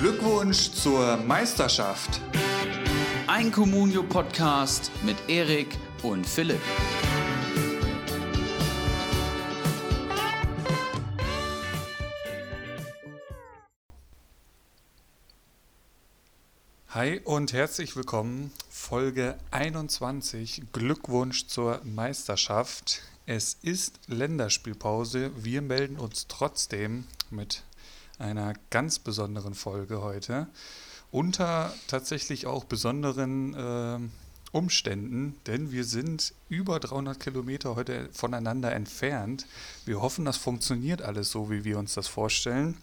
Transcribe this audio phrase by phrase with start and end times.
[0.00, 2.20] Glückwunsch zur Meisterschaft.
[3.26, 6.60] Ein Communio-Podcast mit Erik und Philipp.
[16.90, 18.52] Hi und herzlich willkommen.
[18.70, 20.62] Folge 21.
[20.72, 23.02] Glückwunsch zur Meisterschaft.
[23.26, 25.32] Es ist Länderspielpause.
[25.34, 27.64] Wir melden uns trotzdem mit
[28.18, 30.48] einer ganz besonderen Folge heute.
[31.10, 33.98] Unter tatsächlich auch besonderen äh,
[34.52, 39.46] Umständen, denn wir sind über 300 Kilometer heute voneinander entfernt.
[39.84, 42.76] Wir hoffen, das funktioniert alles so, wie wir uns das vorstellen.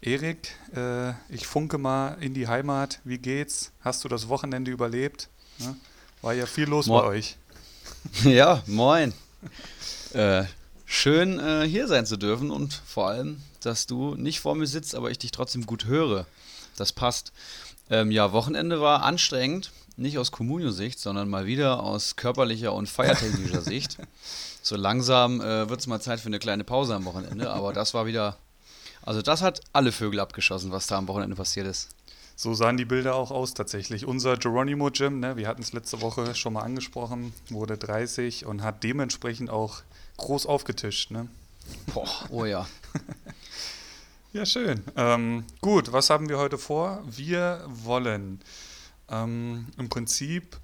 [0.00, 3.00] Erik, äh, ich funke mal in die Heimat.
[3.04, 3.72] Wie geht's?
[3.80, 5.28] Hast du das Wochenende überlebt?
[5.58, 5.74] Ja,
[6.22, 7.36] war ja viel los Mo bei euch.
[8.24, 9.12] Ja, moin.
[10.12, 10.44] äh,
[10.84, 14.94] schön äh, hier sein zu dürfen und vor allem, dass du nicht vor mir sitzt,
[14.94, 16.26] aber ich dich trotzdem gut höre.
[16.76, 17.32] Das passt.
[17.90, 23.60] Ähm, ja, Wochenende war anstrengend, nicht aus Kommunio-Sicht, sondern mal wieder aus körperlicher und feiertechnischer
[23.62, 23.98] Sicht.
[24.62, 27.94] So langsam äh, wird es mal Zeit für eine kleine Pause am Wochenende, aber das
[27.94, 28.36] war wieder,
[29.02, 31.88] also das hat alle Vögel abgeschossen, was da am Wochenende passiert ist.
[32.38, 34.04] So sahen die Bilder auch aus tatsächlich.
[34.04, 38.62] Unser Geronimo Gym, ne, wir hatten es letzte Woche schon mal angesprochen, wurde 30 und
[38.62, 39.82] hat dementsprechend auch
[40.18, 41.10] groß aufgetischt.
[41.10, 41.28] Ne?
[41.94, 42.66] Boah, oh ja.
[44.32, 44.82] ja, schön.
[44.96, 47.02] Ähm, gut, was haben wir heute vor?
[47.06, 48.40] Wir wollen
[49.10, 50.58] ähm, im Prinzip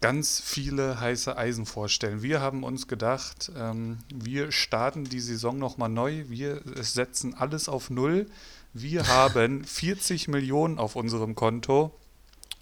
[0.00, 2.22] ganz viele heiße Eisen vorstellen.
[2.22, 6.24] Wir haben uns gedacht, ähm, wir starten die Saison nochmal neu.
[6.28, 8.26] Wir setzen alles auf Null.
[8.74, 11.94] Wir haben 40 Millionen auf unserem Konto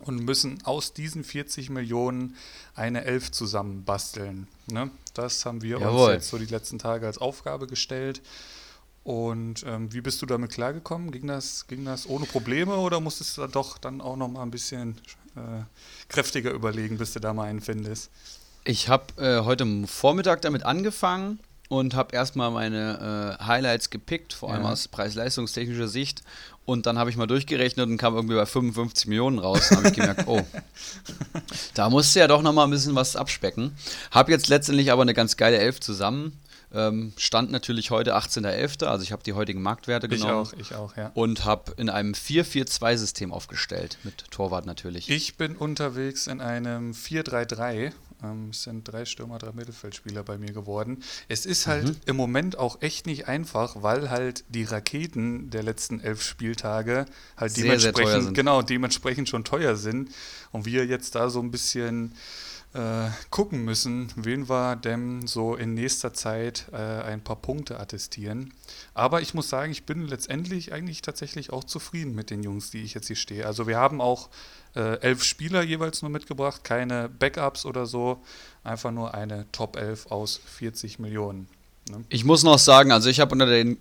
[0.01, 2.37] und müssen aus diesen 40 Millionen
[2.75, 4.47] eine Elf zusammenbasteln.
[4.67, 4.91] Ne?
[5.15, 6.07] Das haben wir Jawohl.
[6.07, 8.23] uns jetzt so die letzten Tage als Aufgabe gestellt.
[9.03, 11.11] Und ähm, wie bist du damit klargekommen?
[11.11, 14.43] Ging das, ging das ohne Probleme oder musstest du da doch dann auch noch mal
[14.43, 14.99] ein bisschen
[15.37, 15.65] äh,
[16.09, 18.11] kräftiger überlegen, bis du da mal einen findest?
[18.65, 21.41] Ich habe äh, heute Vormittag damit angefangen
[21.71, 24.73] und habe erstmal meine äh, Highlights gepickt, vor allem ja.
[24.73, 26.23] aus preis-leistungstechnischer Sicht.
[26.67, 29.69] Und dann habe ich mal durchgerechnet und kam irgendwie bei 55 Millionen raus.
[29.69, 30.43] Dann habe ich gemerkt, oh,
[31.75, 33.73] da musste ja doch nochmal ein bisschen was abspecken.
[34.11, 36.39] Habe jetzt letztendlich aber eine ganz geile Elf zusammen.
[36.73, 40.49] Ähm, stand natürlich heute 18.11., also ich habe die heutigen Marktwerte genommen.
[40.53, 41.11] Ich auch, ich auch, ja.
[41.15, 45.11] Und habe in einem 4-4-2-System aufgestellt, mit Torwart natürlich.
[45.11, 47.93] Ich bin unterwegs in einem 4-3-3
[48.23, 51.03] ähm, es sind drei Stürmer, drei Mittelfeldspieler bei mir geworden.
[51.29, 51.97] Es ist halt mhm.
[52.07, 57.07] im Moment auch echt nicht einfach, weil halt die Raketen der letzten elf Spieltage
[57.37, 60.11] halt sehr, dementsprechend, sehr genau, dementsprechend schon teuer sind.
[60.53, 62.15] Und wir jetzt da so ein bisschen
[62.73, 68.55] äh, gucken müssen, wen wir denn so in nächster Zeit äh, ein paar Punkte attestieren.
[68.95, 72.83] Aber ich muss sagen, ich bin letztendlich eigentlich tatsächlich auch zufrieden mit den Jungs, die
[72.83, 73.47] ich jetzt hier stehe.
[73.47, 74.29] Also wir haben auch
[74.77, 78.23] äh, elf Spieler jeweils nur mitgebracht, keine Backups oder so,
[78.63, 81.49] einfach nur eine Top 11 aus 40 Millionen.
[81.89, 82.05] Ne?
[82.09, 83.79] Ich muss noch sagen, also ich habe unter den,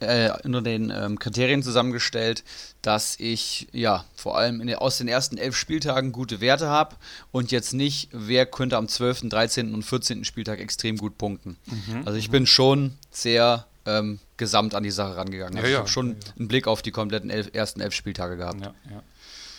[0.00, 2.44] äh, unter den ähm, Kriterien zusammengestellt,
[2.82, 6.96] dass ich ja vor allem den, aus den ersten elf Spieltagen gute Werte habe
[7.32, 9.74] und jetzt nicht, wer könnte am 12., 13.
[9.74, 10.24] und 14.
[10.24, 11.56] Spieltag extrem gut punkten.
[11.66, 12.32] Mhm, also ich mhm.
[12.32, 15.56] bin schon sehr ähm, gesamt an die Sache rangegangen.
[15.56, 16.32] Also ja, ich habe schon ja, ja.
[16.38, 18.60] einen Blick auf die kompletten elf, ersten elf Spieltage gehabt.
[18.60, 19.02] Ja, ja.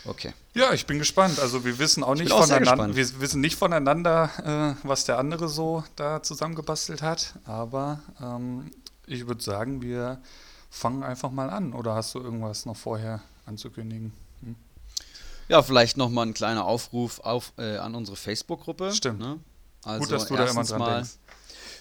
[0.07, 0.33] Okay.
[0.53, 1.39] Ja, ich bin gespannt.
[1.39, 5.83] Also wir wissen auch nicht voneinander, wir wissen nicht voneinander, äh, was der andere so
[5.95, 7.35] da zusammengebastelt hat.
[7.45, 8.71] Aber ähm,
[9.05, 10.19] ich würde sagen, wir
[10.69, 11.73] fangen einfach mal an.
[11.73, 14.13] Oder hast du irgendwas noch vorher anzukündigen?
[14.41, 14.55] Hm?
[15.49, 18.93] Ja, vielleicht noch mal ein kleiner Aufruf auf, äh, an unsere Facebook-Gruppe.
[18.93, 19.19] Stimmt.
[19.19, 19.39] Ne?
[19.83, 21.17] Also Gut, dass du da immer dran mal, denkst.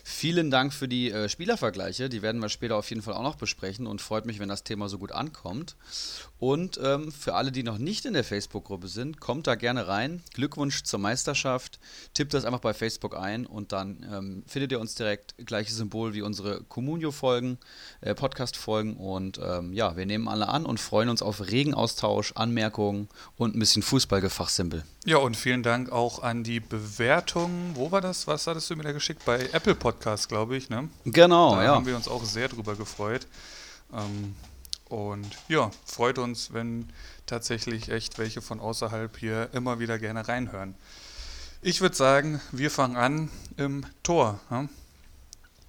[0.08, 2.08] Vielen Dank für die äh, Spielervergleiche.
[2.08, 4.62] Die werden wir später auf jeden Fall auch noch besprechen und freut mich, wenn das
[4.62, 5.74] Thema so gut ankommt.
[6.38, 10.22] Und ähm, für alle, die noch nicht in der Facebook-Gruppe sind, kommt da gerne rein.
[10.34, 11.78] Glückwunsch zur Meisterschaft.
[12.12, 15.34] Tippt das einfach bei Facebook ein und dann ähm, findet ihr uns direkt.
[15.38, 17.58] Gleiches Symbol wie unsere Communio-Folgen,
[18.02, 18.96] äh, Podcast-Folgen.
[18.96, 23.56] Und ähm, ja, wir nehmen alle an und freuen uns auf regen Austausch, Anmerkungen und
[23.56, 24.84] ein bisschen Fußballgefachsimpel.
[25.06, 27.70] Ja, und vielen Dank auch an die Bewertung.
[27.74, 28.26] Wo war das?
[28.26, 29.24] Was hattest du mir da geschickt?
[29.24, 30.28] Bei Apple Podcast.
[30.28, 30.68] Glaube ich.
[30.68, 30.90] Ne?
[31.04, 31.74] Genau, da ja.
[31.74, 33.26] haben wir uns auch sehr drüber gefreut.
[33.92, 34.34] Ähm,
[34.88, 36.88] und ja, freut uns, wenn
[37.26, 40.74] tatsächlich echt welche von außerhalb hier immer wieder gerne reinhören.
[41.62, 44.38] Ich würde sagen, wir fangen an im Tor.
[44.48, 44.68] Hm?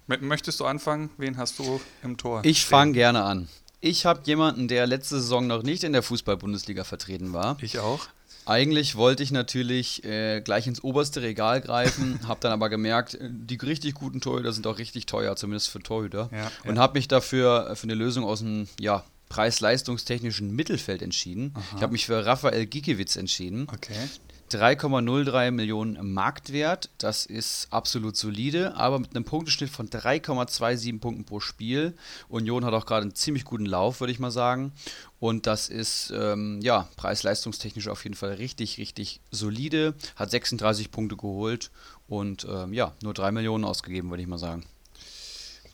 [0.06, 1.10] Möchtest du anfangen?
[1.16, 2.42] Wen hast du im Tor?
[2.44, 3.48] Ich fange gerne an.
[3.80, 7.56] Ich habe jemanden, der letzte Saison noch nicht in der Fußball-Bundesliga vertreten war.
[7.60, 8.08] Ich auch.
[8.48, 13.28] Eigentlich wollte ich natürlich äh, gleich ins oberste Regal greifen, habe dann aber gemerkt, äh,
[13.30, 16.30] die richtig guten Torhüter sind auch richtig teuer, zumindest für Torhüter.
[16.32, 16.82] Ja, und ja.
[16.82, 21.52] habe mich dafür äh, für eine Lösung aus dem ja, preis-leistungstechnischen Mittelfeld entschieden.
[21.54, 21.62] Aha.
[21.76, 23.66] Ich habe mich für Raphael Gikiewicz entschieden.
[23.70, 23.94] Okay.
[24.50, 31.40] 3,03 Millionen Marktwert, das ist absolut solide, aber mit einem Punkteschnitt von 3,27 Punkten pro
[31.40, 31.94] Spiel.
[32.28, 34.72] Union hat auch gerade einen ziemlich guten Lauf, würde ich mal sagen.
[35.20, 39.94] Und das ist, ähm, ja, preis-leistungstechnisch auf jeden Fall richtig, richtig solide.
[40.16, 41.70] Hat 36 Punkte geholt
[42.08, 44.64] und, ähm, ja, nur 3 Millionen ausgegeben, würde ich mal sagen.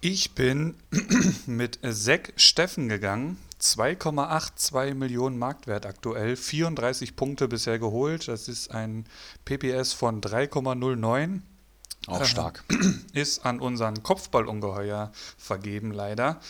[0.01, 0.75] Ich bin
[1.47, 3.39] mit Zack Steffen gegangen.
[3.65, 8.29] 2,82 Millionen Marktwert aktuell, 34 Punkte bisher geholt.
[8.29, 9.07] Das ist ein
[9.47, 11.41] PPS von 3,09.
[12.07, 12.65] Auch Äh, stark.
[13.15, 16.41] Ist an unseren Kopfballungeheuer vergeben, leider.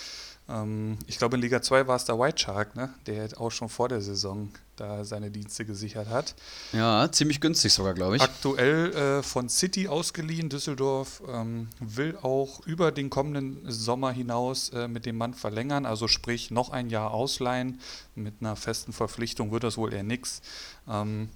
[0.49, 2.93] Ähm, ich glaube, in Liga 2 war es der White Shark, ne?
[3.07, 6.35] der auch schon vor der Saison da seine Dienste gesichert hat.
[6.73, 8.23] Ja, ziemlich günstig sogar, glaube ich.
[8.23, 10.49] Aktuell äh, von City ausgeliehen.
[10.49, 16.09] Düsseldorf ähm, will auch über den kommenden Sommer hinaus äh, mit dem Mann verlängern, also
[16.09, 17.81] sprich noch ein Jahr ausleihen.
[18.15, 20.43] Mit einer festen Verpflichtung wird das wohl eher nix.
[20.89, 21.29] Ähm,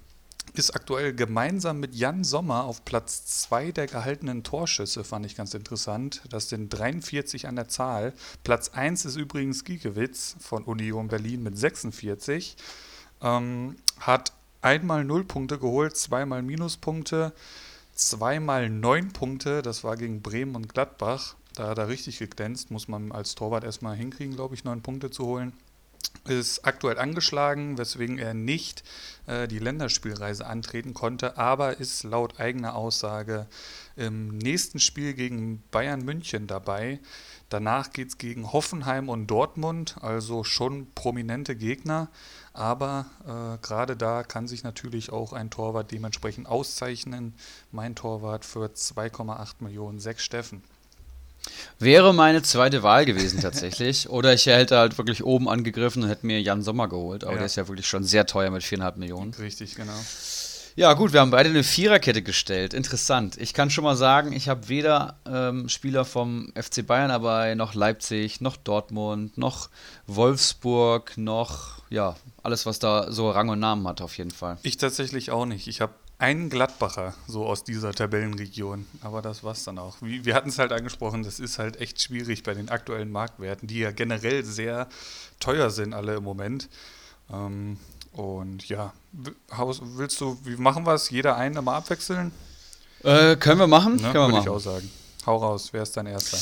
[0.53, 5.53] ist aktuell gemeinsam mit Jan Sommer auf Platz 2 der gehaltenen Torschüsse, fand ich ganz
[5.53, 6.21] interessant.
[6.29, 8.13] Das sind 43 an der Zahl.
[8.43, 12.57] Platz 1 ist übrigens Giekewitz von Union Berlin mit 46.
[13.21, 17.33] Ähm, hat einmal 0 Punkte geholt, zweimal Minuspunkte,
[17.93, 19.61] zweimal 9 Punkte.
[19.61, 21.35] Das war gegen Bremen und Gladbach.
[21.55, 22.71] Da hat er richtig geglänzt.
[22.71, 25.53] Muss man als Torwart erstmal hinkriegen, glaube ich, 9 Punkte zu holen
[26.25, 28.83] ist aktuell angeschlagen, weswegen er nicht
[29.27, 33.47] äh, die Länderspielreise antreten konnte, aber ist laut eigener Aussage
[33.95, 36.99] im nächsten Spiel gegen Bayern München dabei.
[37.49, 42.09] Danach geht es gegen Hoffenheim und Dortmund, also schon prominente Gegner,
[42.53, 47.33] aber äh, gerade da kann sich natürlich auch ein Torwart dementsprechend auszeichnen.
[47.71, 50.63] Mein Torwart für 2,8 Millionen, sechs Steffen.
[51.79, 54.09] Wäre meine zweite Wahl gewesen tatsächlich.
[54.09, 57.23] Oder ich hätte halt wirklich oben angegriffen und hätte mir Jan Sommer geholt.
[57.23, 57.37] Aber Ja.
[57.39, 59.33] der ist ja wirklich schon sehr teuer mit 4,5 Millionen.
[59.35, 59.93] Richtig, genau.
[60.75, 62.73] Ja gut, wir haben beide eine Viererkette gestellt.
[62.73, 63.35] Interessant.
[63.37, 67.73] Ich kann schon mal sagen, ich habe weder ähm, Spieler vom FC Bayern dabei, noch
[67.73, 69.69] Leipzig, noch Dortmund, noch
[70.07, 74.57] Wolfsburg, noch, ja, alles, was da so Rang und Namen hat auf jeden Fall.
[74.63, 75.67] Ich tatsächlich auch nicht.
[75.67, 79.97] Ich habe einen Gladbacher so aus dieser Tabellenregion, aber das war's dann auch.
[80.01, 83.67] Wie, wir hatten es halt angesprochen, das ist halt echt schwierig bei den aktuellen Marktwerten,
[83.67, 84.87] die ja generell sehr
[85.39, 86.69] teuer sind alle im Moment.
[87.31, 87.77] Ähm,
[88.11, 88.93] und ja,
[89.51, 91.09] willst du, wie machen wir es?
[91.09, 92.31] Jeder einen immer abwechseln?
[93.03, 93.93] Äh, können wir machen?
[93.95, 94.01] Ne?
[94.01, 94.43] Können wir Würde machen.
[94.43, 94.91] ich auch sagen.
[95.25, 96.37] Hau raus, wer ist dein erster?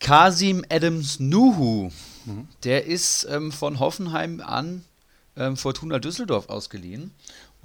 [0.00, 1.90] Kasim Adams Nuhu,
[2.26, 2.48] Mhm.
[2.64, 4.82] der ist ähm, von Hoffenheim an
[5.36, 7.10] ähm, Fortuna Düsseldorf ausgeliehen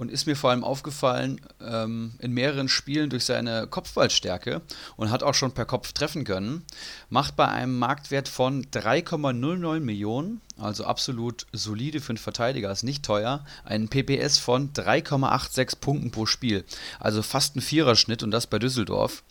[0.00, 4.62] und ist mir vor allem aufgefallen ähm, in mehreren Spielen durch seine Kopfballstärke
[4.96, 6.64] und hat auch schon per Kopf treffen können.
[7.10, 13.04] Macht bei einem Marktwert von 3,09 Millionen, also absolut solide für einen Verteidiger, ist nicht
[13.04, 16.64] teuer, einen PPS von 3,86 Punkten pro Spiel,
[16.98, 19.22] also fast ein Viererschnitt und das bei Düsseldorf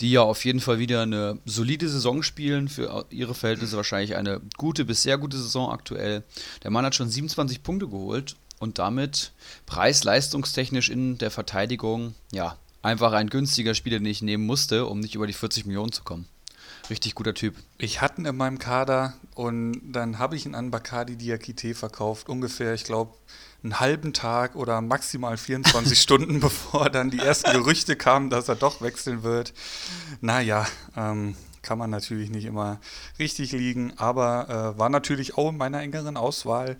[0.00, 4.40] die ja auf jeden Fall wieder eine solide Saison spielen, für ihre Verhältnisse wahrscheinlich eine
[4.56, 6.22] gute bis sehr gute Saison aktuell.
[6.62, 9.32] Der Mann hat schon 27 Punkte geholt und damit
[9.66, 15.16] preis-leistungstechnisch in der Verteidigung, ja, einfach ein günstiger Spieler, den ich nehmen musste, um nicht
[15.16, 16.26] über die 40 Millionen zu kommen.
[16.88, 17.56] Richtig guter Typ.
[17.78, 22.28] Ich hatte ihn in meinem Kader und dann habe ich ihn an Bacardi Diakite verkauft,
[22.28, 23.14] ungefähr, ich glaube,
[23.62, 28.56] einen halben Tag oder maximal 24 Stunden, bevor dann die ersten Gerüchte kamen, dass er
[28.56, 29.52] doch wechseln wird.
[30.20, 32.80] Naja, ähm, kann man natürlich nicht immer
[33.18, 36.76] richtig liegen, aber äh, war natürlich auch in meiner engeren Auswahl.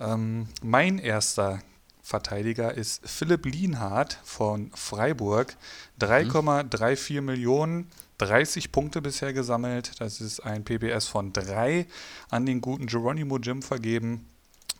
[0.00, 1.60] Ähm, mein erster
[2.02, 5.56] Verteidiger ist Philipp Lienhardt von Freiburg.
[6.00, 10.00] 3,34 Millionen, 30 Punkte bisher gesammelt.
[10.00, 11.86] Das ist ein PBS von 3
[12.28, 14.26] an den guten Geronimo Jim vergeben.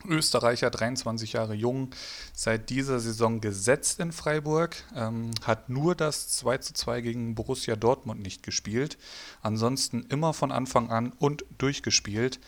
[0.07, 1.89] Österreicher, 23 Jahre jung,
[2.33, 7.75] seit dieser Saison gesetzt in Freiburg, ähm, hat nur das 2 zu 2 gegen Borussia
[7.75, 8.97] Dortmund nicht gespielt.
[9.41, 12.39] Ansonsten immer von Anfang an und durchgespielt.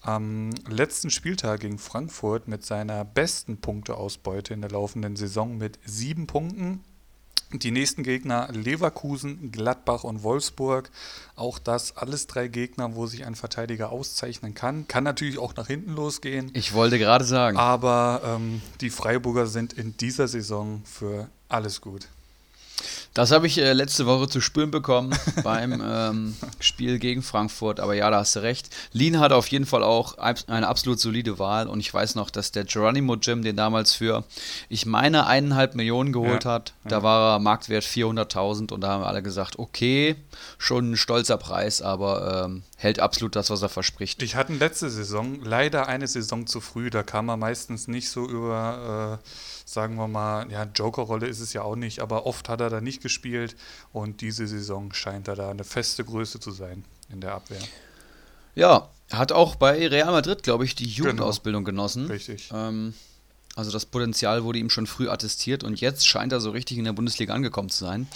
[0.00, 6.26] Am letzten Spieltag gegen Frankfurt mit seiner besten Punkteausbeute in der laufenden Saison mit sieben
[6.26, 6.84] Punkten.
[7.52, 10.90] Die nächsten Gegner Leverkusen, Gladbach und Wolfsburg.
[11.36, 14.88] Auch das alles drei Gegner, wo sich ein Verteidiger auszeichnen kann.
[14.88, 16.50] Kann natürlich auch nach hinten losgehen.
[16.54, 17.56] Ich wollte gerade sagen.
[17.56, 22.08] Aber ähm, die Freiburger sind in dieser Saison für alles gut.
[23.14, 27.80] Das habe ich äh, letzte Woche zu spüren bekommen beim ähm, Spiel gegen Frankfurt.
[27.80, 28.68] Aber ja, da hast du recht.
[28.92, 31.68] Lean hat auf jeden Fall auch eine absolut solide Wahl.
[31.68, 34.24] Und ich weiß noch, dass der Geronimo Jim den damals für,
[34.68, 36.74] ich meine, eineinhalb Millionen geholt ja, hat.
[36.84, 37.02] Da ja.
[37.02, 40.16] war er Marktwert 400.000 und da haben wir alle gesagt, okay,
[40.58, 44.22] schon ein stolzer Preis, aber ähm, hält absolut das, was er verspricht.
[44.22, 46.90] Ich hatte letzte Saison leider eine Saison zu früh.
[46.90, 49.20] Da kam er meistens nicht so über.
[49.22, 52.70] Äh sagen wir mal, ja, Joker-Rolle ist es ja auch nicht, aber oft hat er
[52.70, 53.56] da nicht gespielt
[53.92, 57.60] und diese Saison scheint er da eine feste Größe zu sein in der Abwehr.
[58.54, 61.82] Ja, hat auch bei Real Madrid, glaube ich, die Jugendausbildung genau.
[61.82, 62.06] genossen.
[62.06, 62.50] Richtig.
[62.54, 62.94] Ähm,
[63.56, 66.84] also das Potenzial wurde ihm schon früh attestiert und jetzt scheint er so richtig in
[66.84, 68.06] der Bundesliga angekommen zu sein.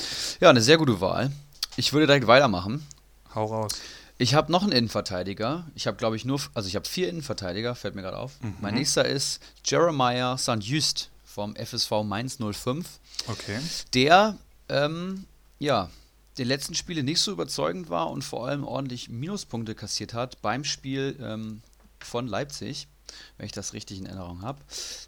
[0.41, 1.33] Ja, eine sehr gute Wahl.
[1.77, 2.87] Ich würde direkt weitermachen.
[3.35, 3.73] Hau raus.
[4.19, 5.67] Ich habe noch einen Innenverteidiger.
[5.75, 8.41] Ich habe, glaube ich, nur, also ich habe vier Innenverteidiger, fällt mir gerade auf.
[8.41, 8.55] Mhm.
[8.61, 10.61] Mein nächster ist Jeremiah St.
[10.61, 12.87] Just vom FSV Mainz 05.
[13.29, 13.61] Okay.
[13.95, 14.37] Der,
[14.69, 15.27] ähm,
[15.59, 15.91] ja,
[16.39, 20.65] den letzten Spiele nicht so überzeugend war und vor allem ordentlich Minuspunkte kassiert hat beim
[20.65, 21.63] Spiel ähm,
[22.01, 22.89] von Leipzig,
[23.37, 24.61] wenn ich das richtig in Erinnerung habe.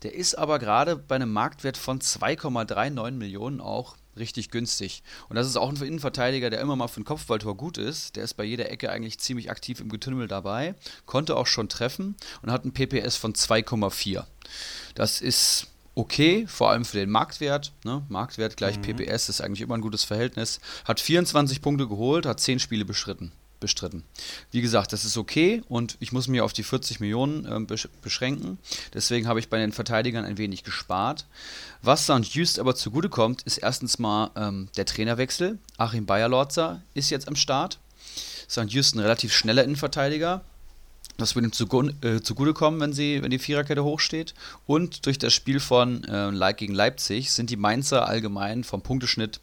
[0.02, 5.02] Der ist aber gerade bei einem Marktwert von 2,39 Millionen auch richtig günstig.
[5.28, 8.16] Und das ist auch ein Innenverteidiger, der immer mal für ein Kopfballtor gut ist.
[8.16, 10.74] Der ist bei jeder Ecke eigentlich ziemlich aktiv im Getümmel dabei,
[11.06, 14.24] konnte auch schon treffen und hat ein PPS von 2,4.
[14.94, 17.72] Das ist okay, vor allem für den Marktwert.
[17.84, 18.02] Ne?
[18.08, 18.82] Marktwert gleich mhm.
[18.82, 20.60] PPS ist eigentlich immer ein gutes Verhältnis.
[20.84, 23.32] Hat 24 Punkte geholt, hat 10 Spiele bestritten.
[23.60, 24.04] bestritten.
[24.50, 28.58] Wie gesagt, das ist okay und ich muss mir auf die 40 Millionen äh, beschränken.
[28.92, 31.26] Deswegen habe ich bei den Verteidigern ein wenig gespart.
[31.82, 32.24] Was St.
[32.24, 35.58] Just aber zugutekommt, ist erstens mal ähm, der Trainerwechsel.
[35.76, 37.78] Achim Bayerlorzer ist jetzt am Start.
[38.48, 38.66] St.
[38.68, 40.44] Just ein relativ schneller Innenverteidiger,
[41.16, 44.34] das würde ihm zugu äh, zugutekommen, wenn, sie, wenn die Viererkette hochsteht.
[44.66, 49.40] Und durch das Spiel von äh, Leipzig gegen Leipzig sind die Mainzer allgemein vom Punkteschnitt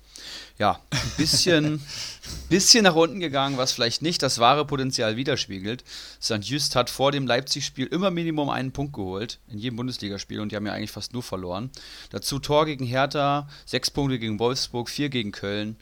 [0.57, 1.81] ja, ein bisschen,
[2.49, 5.83] bisschen nach unten gegangen, was vielleicht nicht das wahre Potenzial widerspiegelt.
[6.21, 6.43] St.
[6.43, 10.55] Just hat vor dem Leipzig-Spiel immer Minimum einen Punkt geholt, in jedem Bundesligaspiel, und die
[10.55, 11.71] haben ja eigentlich fast nur verloren.
[12.11, 15.77] Dazu Tor gegen Hertha, sechs Punkte gegen Wolfsburg, vier gegen Köln.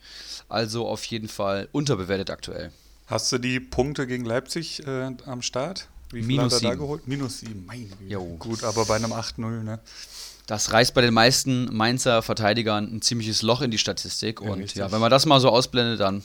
[0.48, 2.72] Also auf jeden Fall unterbewertet aktuell.
[3.08, 5.88] Hast du die Punkte gegen Leipzig äh, am Start?
[6.12, 7.08] Wie viel Minus hat er da geholt?
[7.08, 7.66] Minus sieben.
[7.66, 8.38] Meine Güte.
[8.38, 9.80] Gut, aber bei einem 8-0, ne?
[10.46, 14.42] Das reißt bei den meisten Mainzer Verteidigern ein ziemliches Loch in die Statistik.
[14.42, 14.80] Ja, und richtig.
[14.80, 16.24] ja, wenn man das mal so ausblendet, dann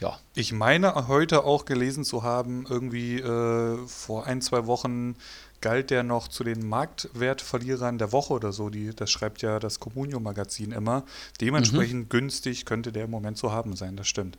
[0.00, 0.18] ja.
[0.34, 5.14] Ich meine heute auch gelesen zu haben, irgendwie äh, vor ein, zwei Wochen
[5.60, 8.70] galt der noch zu den Marktwertverlierern der Woche oder so.
[8.70, 11.04] Die, das schreibt ja das Comunio-Magazin immer.
[11.40, 12.08] Dementsprechend mhm.
[12.08, 14.38] günstig könnte der im Moment zu haben sein, das stimmt.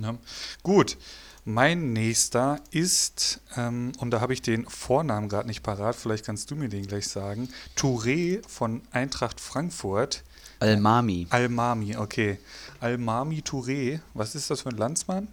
[0.00, 0.16] Ja.
[0.62, 0.96] Gut,
[1.44, 6.50] mein nächster ist, ähm, und da habe ich den Vornamen gerade nicht parat, vielleicht kannst
[6.50, 10.22] du mir den gleich sagen, Touré von Eintracht Frankfurt.
[10.60, 11.26] Almami.
[11.30, 12.38] Almami, okay.
[12.80, 15.26] Almami Touré, was ist das für ein Landsmann?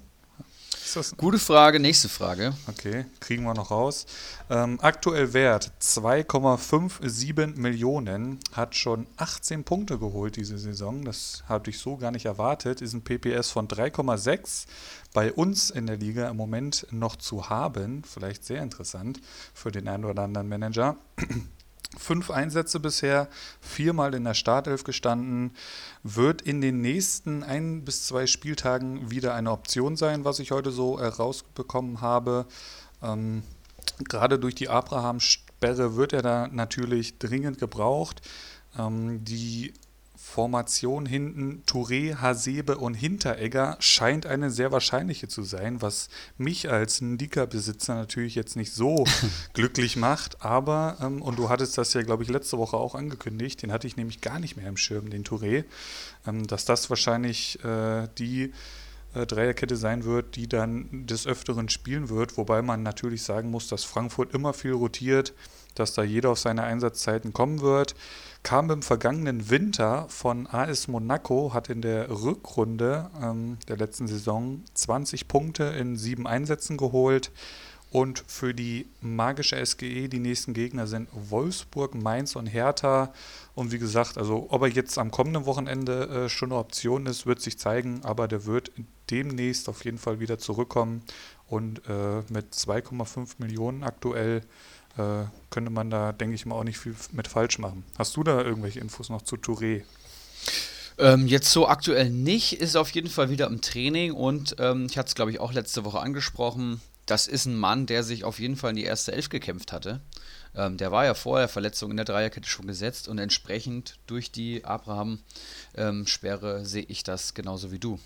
[1.17, 2.53] Gute Frage, nächste Frage.
[2.67, 4.08] Okay, kriegen wir noch raus.
[4.50, 11.05] Ähm, aktuell Wert 2,57 Millionen, hat schon 18 Punkte geholt diese Saison.
[11.05, 12.81] Das habe ich so gar nicht erwartet.
[12.81, 14.65] Ist ein PPS von 3,6.
[15.13, 18.03] Bei uns in der Liga im Moment noch zu haben.
[18.03, 19.22] Vielleicht sehr interessant
[19.53, 20.96] für den einen oder anderen Manager.
[21.98, 23.27] Fünf Einsätze bisher,
[23.62, 25.55] viermal in der Startelf gestanden,
[26.03, 30.72] wird in den nächsten ein bis zwei Spieltagen wieder eine Option sein, was ich heute
[30.72, 32.46] so herausbekommen habe.
[33.01, 33.41] Ähm,
[34.08, 38.22] gerade durch die Abraham-Sperre wird er da natürlich dringend gebraucht.
[38.77, 39.74] Ähm, die
[40.29, 46.07] Formation hinten Touré, Hasebe und Hinteregger scheint eine sehr wahrscheinliche zu sein, was
[46.38, 49.05] mich als Ndika-Besitzer natürlich jetzt nicht so
[49.53, 50.45] glücklich macht.
[50.45, 53.88] Aber, ähm, und du hattest das ja, glaube ich, letzte Woche auch angekündigt, den hatte
[53.88, 55.65] ich nämlich gar nicht mehr im Schirm, den Touré,
[56.27, 58.53] ähm, dass das wahrscheinlich äh, die
[59.15, 63.67] äh, Dreierkette sein wird, die dann des Öfteren spielen wird, wobei man natürlich sagen muss,
[63.67, 65.33] dass Frankfurt immer viel rotiert,
[65.74, 67.95] dass da jeder auf seine Einsatzzeiten kommen wird
[68.43, 74.63] kam im vergangenen Winter von AS Monaco, hat in der Rückrunde ähm, der letzten Saison
[74.74, 77.31] 20 Punkte in sieben Einsätzen geholt.
[77.91, 83.12] Und für die magische SGE, die nächsten Gegner sind Wolfsburg, Mainz und Hertha.
[83.55, 87.25] Und wie gesagt, also ob er jetzt am kommenden Wochenende äh, schon eine Option ist,
[87.25, 88.01] wird sich zeigen.
[88.03, 88.72] Aber der wird
[89.10, 91.01] demnächst auf jeden Fall wieder zurückkommen.
[91.48, 94.41] Und äh, mit 2,5 Millionen aktuell
[95.00, 97.84] äh, könnte man da, denke ich mal, auch nicht viel mit falsch machen.
[97.98, 99.84] Hast du da irgendwelche Infos noch zu Touré?
[100.98, 104.98] Ähm, jetzt so aktuell nicht, ist auf jeden Fall wieder im Training und ähm, ich
[104.98, 106.82] hatte es, glaube ich, auch letzte Woche angesprochen.
[107.06, 110.01] das ist ein Mann, der sich auf jeden Fall in die erste Elf gekämpft hatte.
[110.56, 114.32] Ähm, der war ja vor der Verletzung in der Dreierkette schon gesetzt und entsprechend durch
[114.32, 118.00] die Abraham-Sperre ähm, sehe ich das genauso wie du.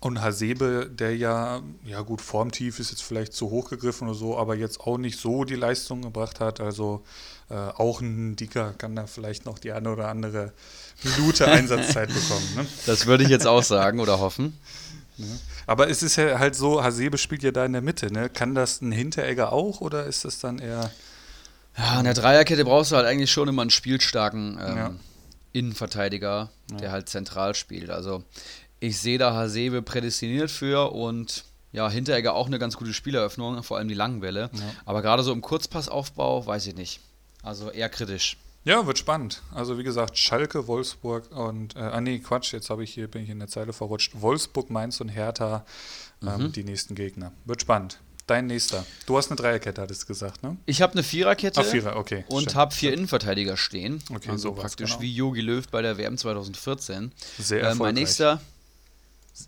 [0.00, 4.38] Und Hasebe, der ja, ja gut, formtief ist jetzt vielleicht zu hoch gegriffen oder so,
[4.38, 6.60] aber jetzt auch nicht so die Leistung gebracht hat.
[6.60, 7.02] Also
[7.50, 10.52] äh, auch ein Dicker kann da vielleicht noch die eine oder andere
[11.02, 12.48] Minute Einsatzzeit bekommen.
[12.56, 12.66] Ne?
[12.86, 14.58] Das würde ich jetzt auch sagen oder hoffen.
[15.20, 15.26] Ne?
[15.66, 18.12] Aber es ist ja halt so, Hasebe spielt ja da in der Mitte.
[18.12, 18.30] Ne?
[18.30, 20.92] Kann das ein Hinteregger auch oder ist das dann eher.
[21.78, 24.94] Ja, in der Dreierkette brauchst du halt eigentlich schon immer einen spielstarken ähm, ja.
[25.52, 26.76] Innenverteidiger, ja.
[26.76, 27.90] der halt zentral spielt.
[27.90, 28.24] Also
[28.80, 33.76] ich sehe da Hasebe prädestiniert für und ja, Hinteregger auch eine ganz gute Spieleröffnung, vor
[33.76, 34.50] allem die langen Bälle.
[34.52, 34.60] Ja.
[34.84, 37.00] Aber gerade so im Kurzpassaufbau weiß ich nicht.
[37.42, 38.36] Also eher kritisch.
[38.64, 39.42] Ja, wird spannend.
[39.54, 43.22] Also wie gesagt, Schalke, Wolfsburg und, äh, ah nee, Quatsch, jetzt habe ich hier, bin
[43.22, 44.20] ich in der Zeile verrutscht.
[44.20, 45.64] Wolfsburg, Mainz und Hertha,
[46.22, 46.52] ähm, mhm.
[46.52, 47.32] die nächsten Gegner.
[47.44, 48.00] Wird spannend.
[48.28, 48.84] Dein nächster.
[49.06, 50.58] Du hast eine Dreierkette, hattest du gesagt, ne?
[50.66, 51.62] Ich habe eine Viererkette.
[51.62, 52.26] Ach, Vierer, okay.
[52.28, 54.02] Und habe vier Innenverteidiger stehen.
[54.14, 55.02] Okay, also praktisch genau.
[55.02, 57.10] wie Jogi Löw bei der WM 2014.
[57.38, 57.74] Sehr erfolgreich.
[57.74, 58.40] Äh, mein nächster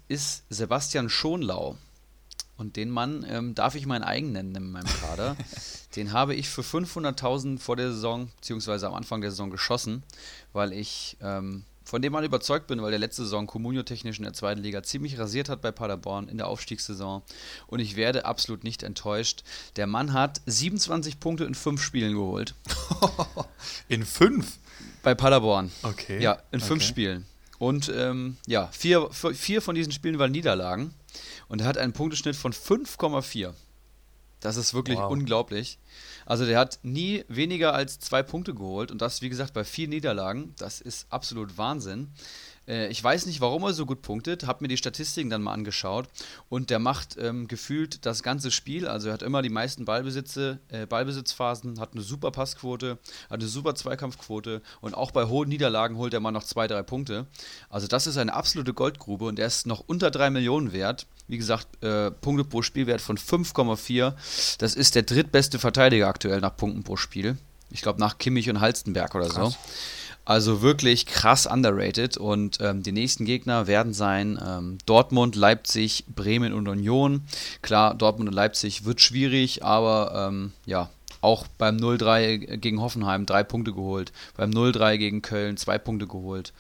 [0.09, 1.77] ist Sebastian Schonlau.
[2.57, 5.37] Und den Mann ähm, darf ich meinen eigen nennen in meinem Kader.
[5.97, 10.05] den habe ich für 500.000 vor der Saison, beziehungsweise am Anfang der Saison geschossen,
[10.55, 14.33] weil ich ähm, von dem Mann überzeugt bin, weil der letzte Saison Comunio-technisch in der
[14.33, 17.23] zweiten Liga ziemlich rasiert hat bei Paderborn in der Aufstiegssaison.
[17.67, 19.43] Und ich werde absolut nicht enttäuscht.
[19.75, 22.55] Der Mann hat 27 Punkte in fünf Spielen geholt.
[23.89, 24.59] in fünf?
[25.03, 25.73] Bei Paderborn.
[25.83, 26.23] Okay.
[26.23, 26.91] Ja, in fünf okay.
[26.91, 27.27] Spielen.
[27.59, 30.95] Und ähm, ja, vier, vier von diesen Spielen waren Niederlagen.
[31.49, 33.53] Und er hat einen Punkteschnitt von 5,4.
[34.39, 35.11] Das ist wirklich wow.
[35.11, 35.79] unglaublich.
[36.31, 39.89] Also der hat nie weniger als zwei Punkte geholt und das, wie gesagt, bei vier
[39.89, 40.55] Niederlagen.
[40.59, 42.07] Das ist absolut Wahnsinn.
[42.71, 45.53] Äh, ich weiß nicht, warum er so gut punktet, habe mir die Statistiken dann mal
[45.53, 46.09] angeschaut
[46.49, 48.87] und der macht ähm, gefühlt das ganze Spiel.
[48.87, 52.99] Also er hat immer die meisten Ballbesitze, äh, Ballbesitzphasen, hat eine super Passquote,
[53.29, 56.83] hat eine super Zweikampfquote und auch bei hohen Niederlagen holt er mal noch zwei, drei
[56.83, 57.27] Punkte.
[57.69, 61.07] Also das ist eine absolute Goldgrube und er ist noch unter drei Millionen wert.
[61.27, 64.15] Wie gesagt, äh, Punkte pro Spielwert von 5,4.
[64.59, 67.37] Das ist der drittbeste Verteidiger aktuell nach Punkten pro Spiel.
[67.71, 69.53] Ich glaube nach Kimmich und Halstenberg oder Krass.
[69.53, 69.59] so.
[70.25, 72.17] Also wirklich krass underrated.
[72.17, 77.23] Und ähm, die nächsten Gegner werden sein ähm, Dortmund, Leipzig, Bremen und Union.
[77.63, 83.43] Klar, Dortmund und Leipzig wird schwierig, aber ähm, ja, auch beim 0-3 gegen Hoffenheim drei
[83.43, 84.13] Punkte geholt.
[84.37, 86.53] Beim 0-3 gegen Köln zwei Punkte geholt.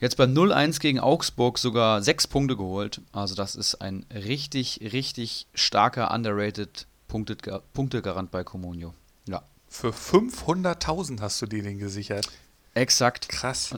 [0.00, 3.00] Jetzt beim 0-1 gegen Augsburg sogar sechs Punkte geholt.
[3.12, 8.94] Also das ist ein richtig, richtig starker, underrated Punktegarant bei Comunio.
[9.28, 9.42] Ja.
[9.68, 12.26] Für 500.000 hast du dir den gesichert.
[12.74, 13.28] Exakt.
[13.28, 13.74] Krass.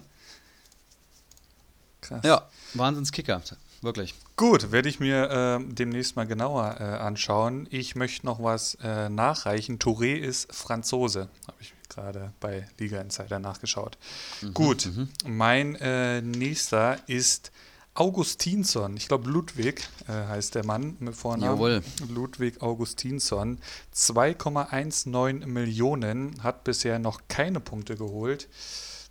[2.00, 2.24] Krass.
[2.24, 3.42] Ja, Wahnsinnskicker,
[3.81, 4.14] wirklich.
[4.37, 7.68] Gut, werde ich mir äh, demnächst mal genauer äh, anschauen.
[7.70, 9.78] Ich möchte noch was äh, nachreichen.
[9.78, 13.98] Touré ist Franzose, habe ich gerade bei Liga Insider nachgeschaut.
[14.40, 15.09] Mhm, Gut, mhm.
[15.26, 17.52] mein äh, nächster ist
[17.94, 18.96] Augustinsson.
[18.96, 21.57] Ich glaube, Ludwig äh, heißt der Mann mit Vornamen.
[21.57, 21.83] Jawohl.
[22.09, 23.59] Ludwig Augustinsson.
[23.94, 28.48] 2,19 Millionen, hat bisher noch keine Punkte geholt.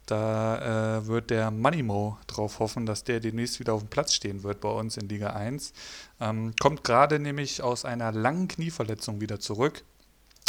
[0.07, 4.43] Da äh, wird der Moneymo drauf hoffen, dass der demnächst wieder auf dem Platz stehen
[4.43, 5.73] wird bei uns in Liga 1.
[6.19, 9.83] Ähm, kommt gerade nämlich aus einer langen Knieverletzung wieder zurück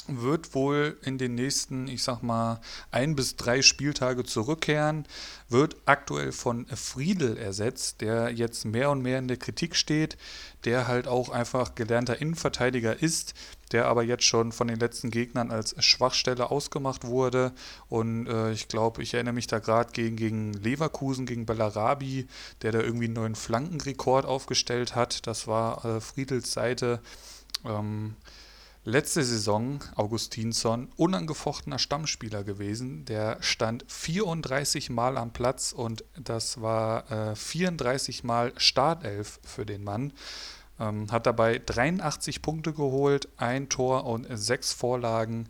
[0.09, 2.61] wird wohl in den nächsten, ich sag mal,
[2.91, 5.07] ein bis drei Spieltage zurückkehren,
[5.49, 10.17] wird aktuell von Friedel ersetzt, der jetzt mehr und mehr in der Kritik steht,
[10.65, 13.35] der halt auch einfach gelernter Innenverteidiger ist,
[13.73, 17.53] der aber jetzt schon von den letzten Gegnern als Schwachstelle ausgemacht wurde.
[17.89, 22.27] Und äh, ich glaube, ich erinnere mich da gerade gegen, gegen Leverkusen, gegen Bellarabi,
[22.63, 25.27] der da irgendwie einen neuen Flankenrekord aufgestellt hat.
[25.27, 27.01] Das war äh, Friedels Seite.
[27.65, 28.17] Ähm,
[28.85, 33.05] letzte Saison Augustinsson unangefochtener Stammspieler gewesen.
[33.05, 39.85] Der stand 34 Mal am Platz und das war äh, 34 Mal Startelf für den
[39.85, 40.13] Mann.
[40.81, 45.49] Ähm, hat dabei 83 Punkte geholt, ein Tor und sechs Vorlagen.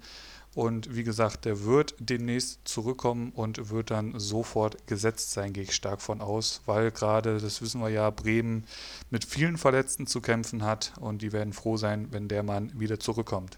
[0.54, 5.74] Und wie gesagt, der wird demnächst zurückkommen und wird dann sofort gesetzt sein, gehe ich
[5.74, 8.64] stark von aus, weil gerade, das wissen wir ja, Bremen
[9.10, 13.00] mit vielen Verletzten zu kämpfen hat und die werden froh sein, wenn der Mann wieder
[13.00, 13.56] zurückkommt.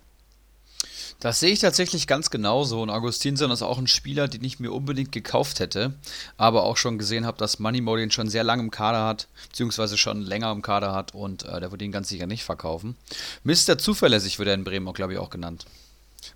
[1.21, 2.83] Das sehe ich tatsächlich ganz genauso.
[2.83, 5.95] Und Augustinson ist auch ein Spieler, den ich mir unbedingt gekauft hätte,
[6.37, 9.97] aber auch schon gesehen habe, dass Moneymo den schon sehr lange im Kader hat, beziehungsweise
[9.97, 12.97] schon länger im Kader hat und äh, der wird ihn ganz sicher nicht verkaufen.
[13.43, 13.79] Mr.
[13.79, 15.67] Zuverlässig wird er in Bremen, glaube ich, auch genannt.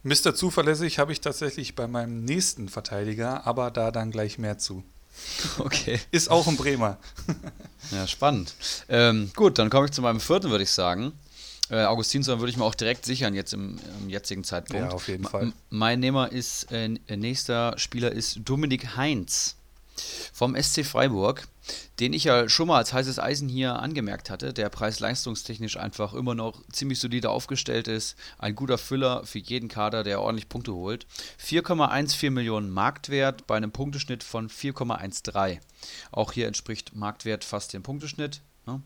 [0.03, 0.35] Mr.
[0.35, 4.85] Zuverlässig habe ich tatsächlich bei meinem nächsten Verteidiger, aber da dann gleich mehr zu.
[5.59, 5.99] Okay.
[6.13, 6.99] Ist auch ein Bremer.
[7.91, 8.55] ja, spannend.
[8.89, 11.13] Ähm, gut, dann komme ich zu meinem vierten, würde ich sagen.
[11.71, 14.91] Äh, Augustinsson würde ich mir auch direkt sichern jetzt im, im jetzigen Zeitpunkt.
[14.91, 15.53] Ja, auf jeden Fall.
[15.71, 19.58] mein Nehmer ist, äh, nächster Spieler ist Dominik Heinz
[20.33, 21.47] vom SC Freiburg,
[22.01, 26.35] den ich ja schon mal als heißes Eisen hier angemerkt hatte, der preis-leistungstechnisch einfach immer
[26.35, 28.17] noch ziemlich solide aufgestellt ist.
[28.39, 31.07] Ein guter Füller für jeden Kader, der ordentlich Punkte holt.
[31.45, 35.59] 4,14 Millionen Marktwert bei einem Punkteschnitt von 4,13.
[36.13, 38.41] Auch hier entspricht Marktwert fast dem Punkteschnitt.
[38.67, 38.83] Ne?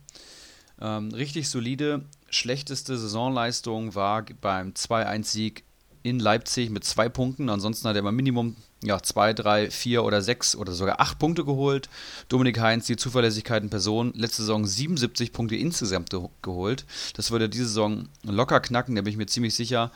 [0.80, 2.04] Ähm, richtig solide.
[2.30, 5.64] Schlechteste Saisonleistung war beim 2-1-Sieg
[6.02, 7.48] in Leipzig mit zwei Punkten.
[7.48, 11.44] Ansonsten hat er immer Minimum ja, zwei, drei, vier oder sechs oder sogar acht Punkte
[11.44, 11.88] geholt.
[12.28, 16.10] Dominik Heinz, die Zuverlässigkeit in Person, letzte Saison 77 Punkte insgesamt
[16.42, 16.84] geholt.
[17.14, 19.92] Das würde diese Saison locker knacken, da bin ich mir ziemlich sicher.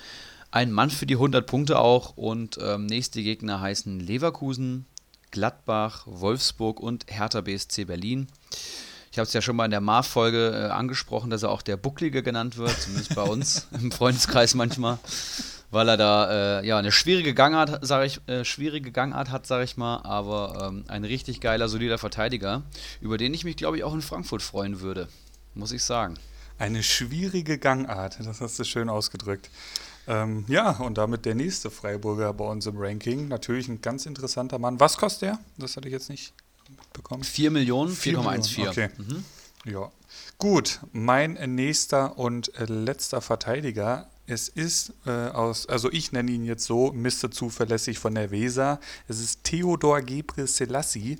[0.52, 4.86] Ein Mann für die 100 Punkte auch und ähm, nächste Gegner heißen Leverkusen,
[5.32, 8.28] Gladbach, Wolfsburg und Hertha BSC Berlin.
[9.10, 11.76] Ich habe es ja schon mal in der Mar-Folge äh, angesprochen, dass er auch der
[11.76, 14.98] Bucklige genannt wird, zumindest bei uns im Freundeskreis manchmal
[15.70, 19.64] weil er da äh, ja eine schwierige Gangart, sag ich, äh, schwierige Gangart hat, sage
[19.64, 22.62] ich mal, aber ähm, ein richtig geiler, solider Verteidiger,
[23.00, 25.08] über den ich mich, glaube ich, auch in Frankfurt freuen würde,
[25.54, 26.14] muss ich sagen.
[26.58, 29.50] Eine schwierige Gangart, das hast du schön ausgedrückt.
[30.08, 33.28] Ähm, ja, und damit der nächste Freiburger bei uns im Ranking.
[33.28, 34.78] Natürlich ein ganz interessanter Mann.
[34.78, 35.38] Was kostet der?
[35.58, 36.32] Das hatte ich jetzt nicht
[36.70, 37.24] mitbekommen.
[37.24, 38.68] 4 Millionen, 4,14.
[38.68, 38.88] Okay.
[38.96, 39.24] Mhm.
[39.64, 39.90] Ja.
[40.38, 46.64] Gut, mein nächster und letzter Verteidiger es ist äh, aus, also ich nenne ihn jetzt
[46.64, 47.30] so, Mr.
[47.30, 48.80] Zuverlässig von der Weser.
[49.08, 51.18] Es ist Theodor Gebre Selassie.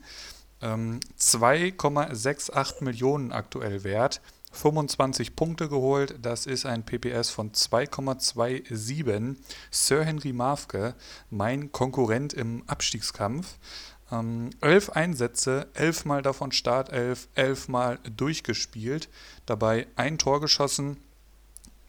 [0.61, 4.21] Ähm, 2,68 Millionen aktuell wert.
[4.53, 6.17] 25 Punkte geholt.
[6.23, 9.37] Das ist ein PPS von 2,27.
[9.71, 10.95] Sir Henry Mafke,
[11.31, 13.59] mein Konkurrent im Abstiegskampf.
[14.11, 19.09] Ähm, elf Einsätze, elfmal davon Startelf, elfmal durchgespielt.
[19.47, 20.97] Dabei ein Tor geschossen,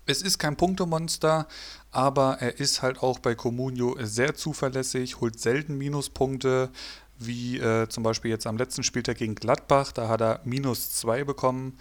[0.08, 1.48] es ist kein Punktemonster,
[1.92, 6.70] aber er ist halt auch bei Comunio sehr zuverlässig, holt selten Minuspunkte,
[7.20, 11.24] wie äh, zum Beispiel jetzt am letzten Spieltag gegen Gladbach, da hat er minus 2
[11.24, 11.78] bekommen.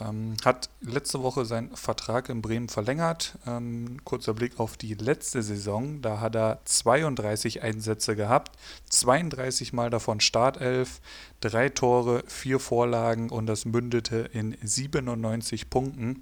[0.00, 3.36] Ähm, hat letzte Woche seinen Vertrag in Bremen verlängert.
[3.46, 6.00] Ähm, kurzer Blick auf die letzte Saison.
[6.00, 8.56] Da hat er 32 Einsätze gehabt,
[8.88, 11.00] 32 Mal davon Startelf,
[11.40, 16.20] drei Tore, vier Vorlagen und das mündete in 97 Punkten.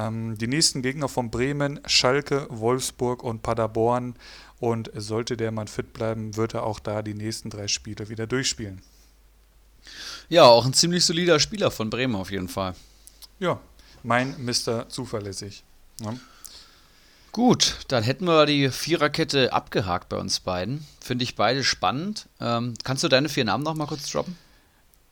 [0.00, 4.14] Ähm, die nächsten Gegner von Bremen, Schalke, Wolfsburg und Paderborn.
[4.58, 8.26] Und sollte der Mann fit bleiben, wird er auch da die nächsten drei Spiele wieder
[8.26, 8.82] durchspielen.
[10.28, 12.74] Ja, auch ein ziemlich solider Spieler von Bremen auf jeden Fall.
[13.38, 13.58] Ja,
[14.02, 14.88] mein Mr.
[14.88, 15.64] Zuverlässig.
[16.00, 16.14] Ja.
[17.32, 20.86] Gut, dann hätten wir die Viererkette abgehakt bei uns beiden.
[21.00, 22.28] Finde ich beide spannend.
[22.40, 24.36] Ähm, kannst du deine vier Namen noch mal kurz droppen?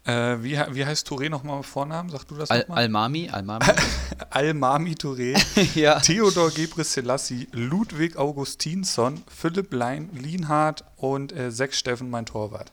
[0.08, 2.08] Äh, wie, wie heißt Touré nochmal Vornamen?
[2.08, 2.78] Sag du das Al nochmal?
[2.78, 3.28] Almami?
[3.28, 3.66] Almami?
[4.30, 5.38] Almami Touré,
[5.78, 6.00] ja.
[6.00, 12.72] Theodor Gebre Selassie, Ludwig Augustinsson, Philipp Lein, Lienhardt und äh, Sechs Steffen, mein Torwart.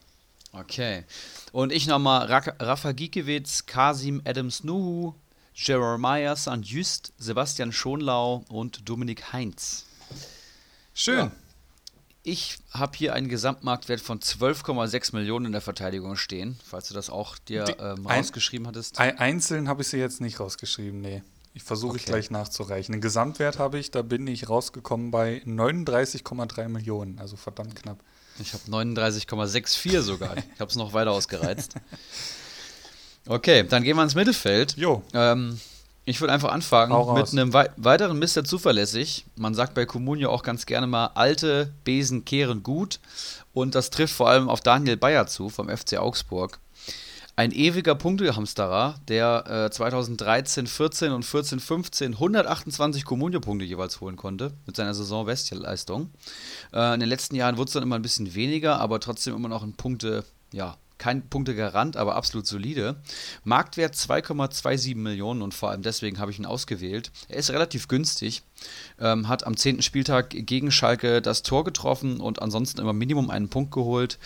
[0.53, 1.03] Okay.
[1.51, 5.13] Und ich nochmal Rafa Giekewitz, Kasim Adams Nuhu,
[5.53, 6.61] Jeremiah St.
[6.61, 9.85] Just, Sebastian Schonlau und Dominik Heinz.
[10.93, 11.17] Schön.
[11.17, 11.31] Ja.
[12.27, 17.11] Ich habe hier einen Gesamtmarktwert von 12,6 Millionen in der Verteidigung stehen, falls du das
[17.11, 18.99] auch dir ähm, rausgeschrieben hattest.
[18.99, 21.21] Einzeln habe ich sie jetzt nicht rausgeschrieben, nee.
[21.53, 21.99] Ich versuche okay.
[21.99, 22.93] ich gleich nachzureichen.
[22.93, 27.99] Den Gesamtwert habe ich, da bin ich rausgekommen bei 39,3 Millionen, also verdammt knapp.
[28.39, 30.35] Ich habe 39,64 sogar.
[30.55, 31.75] ich habe es noch weiter ausgereizt.
[33.27, 34.75] Okay, dann gehen wir ins Mittelfeld.
[34.77, 35.03] Jo.
[35.13, 35.59] Ähm,
[36.05, 38.43] ich würde einfach anfangen mit einem wei weiteren Mr.
[38.43, 39.25] Zuverlässig.
[39.35, 42.99] Man sagt bei Comunio auch ganz gerne mal, alte Besen kehren gut.
[43.53, 46.59] Und das trifft vor allem auf Daniel Bayer zu vom FC Augsburg.
[47.37, 54.53] Ein ewiger Punktehamsterer, der äh, 2013, 14 und 14, 15 128 Comunio-Punkte jeweils holen konnte
[54.65, 56.11] mit seiner Saison-Bestleistung.
[56.71, 59.49] Äh, in den letzten Jahren wurde es dann immer ein bisschen weniger, aber trotzdem immer
[59.49, 62.95] noch ein Punkte, ja, kein Punktegarant, aber absolut solide.
[63.43, 67.11] Marktwert 2,27 Millionen und vor allem deswegen habe ich ihn ausgewählt.
[67.27, 68.43] Er ist relativ günstig,
[68.99, 69.81] ähm, hat am 10.
[69.81, 74.17] Spieltag gegen Schalke das Tor getroffen und ansonsten immer Minimum einen Punkt geholt.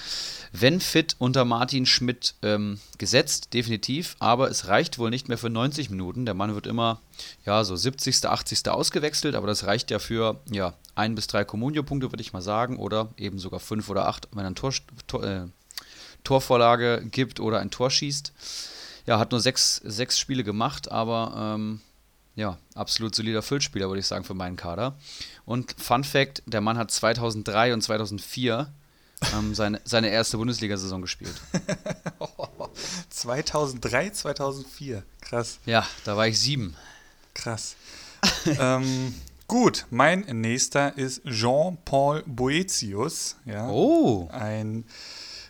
[0.52, 5.50] Wenn fit unter Martin Schmidt ähm, gesetzt, definitiv, aber es reicht wohl nicht mehr für
[5.50, 6.26] 90 Minuten.
[6.26, 7.02] Der Mann wird immer
[7.46, 8.70] ja, so 70., 80.
[8.70, 12.78] ausgewechselt, aber das reicht ja für ja, ein bis drei Comunio-Punkte, würde ich mal sagen,
[12.78, 14.74] oder eben sogar fünf oder acht, wenn er ein Tor,
[15.08, 15.48] Tor äh,
[16.24, 18.34] Torvorlage gibt oder ein Tor schießt.
[19.06, 21.82] Ja, hat nur sechs, sechs Spiele gemacht, aber ähm,
[22.36, 24.96] ja, absolut solider Füllspieler, würde ich sagen, für meinen Kader.
[25.46, 28.72] Und Fun Fact: der Mann hat 2003 und 2004
[29.36, 31.34] ähm, seine, seine erste Bundesliga-Saison gespielt.
[33.10, 35.04] 2003, 2004.
[35.22, 35.60] Krass.
[35.66, 36.76] Ja, da war ich sieben.
[37.34, 37.76] Krass.
[38.46, 39.14] ähm,
[39.48, 43.36] gut, mein nächster ist Jean-Paul Boetius.
[43.46, 44.30] Ja, Oh.
[44.32, 44.86] Ein,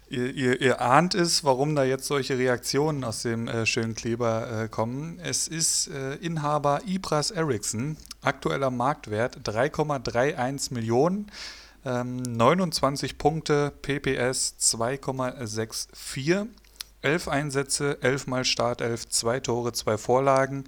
[0.10, 4.64] ihr, ihr, ihr ahnt es, warum da jetzt solche Reaktionen aus dem äh, schönen Kleber
[4.64, 5.20] äh, kommen.
[5.24, 11.32] Es ist äh, Inhaber Ibras Eriksson, aktueller Marktwert 3,31 Millionen.
[11.86, 16.48] Ähm, 29 Punkte, PPS 2,64,
[17.02, 20.66] 11 Einsätze, 11 mal Startelf, 2 Tore, 2 Vorlagen,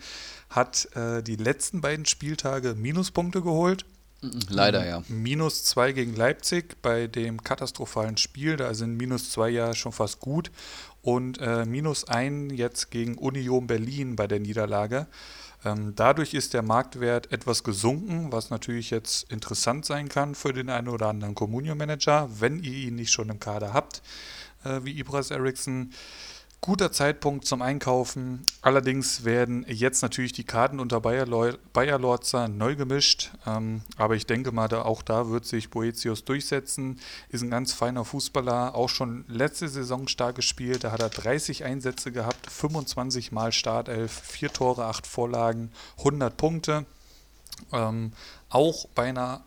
[0.49, 3.85] hat äh, die letzten beiden Spieltage Minuspunkte geholt.
[4.21, 5.03] Leider ja.
[5.07, 8.55] Minus 2 gegen Leipzig bei dem katastrophalen Spiel.
[8.55, 10.51] Da sind minus 2 ja schon fast gut.
[11.01, 15.07] Und äh, minus 1 jetzt gegen Union Berlin bei der Niederlage.
[15.65, 20.69] Ähm, dadurch ist der Marktwert etwas gesunken, was natürlich jetzt interessant sein kann für den
[20.69, 24.01] einen oder anderen Communio-Manager, wenn ihr ihn nicht schon im Kader habt,
[24.63, 25.91] äh, wie Ibras Eriksson.
[26.63, 28.45] Guter Zeitpunkt zum Einkaufen.
[28.61, 33.31] Allerdings werden jetzt natürlich die Karten unter Bayer, Lorzer neu gemischt.
[33.47, 36.99] Ähm, aber ich denke mal, da, auch da wird sich Boetius durchsetzen.
[37.29, 38.75] Ist ein ganz feiner Fußballer.
[38.75, 40.83] Auch schon letzte Saison stark gespielt.
[40.83, 46.85] Da hat er 30 Einsätze gehabt, 25 Mal Startelf, 4 Tore, 8 Vorlagen, 100 Punkte.
[47.73, 48.13] Ähm,
[48.49, 49.43] auch bei einer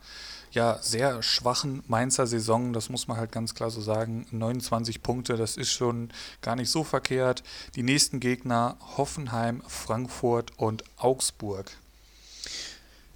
[0.55, 4.25] ja, sehr schwachen Mainzer Saison, das muss man halt ganz klar so sagen.
[4.31, 6.09] 29 Punkte, das ist schon
[6.41, 7.43] gar nicht so verkehrt.
[7.75, 11.71] Die nächsten Gegner Hoffenheim, Frankfurt und Augsburg.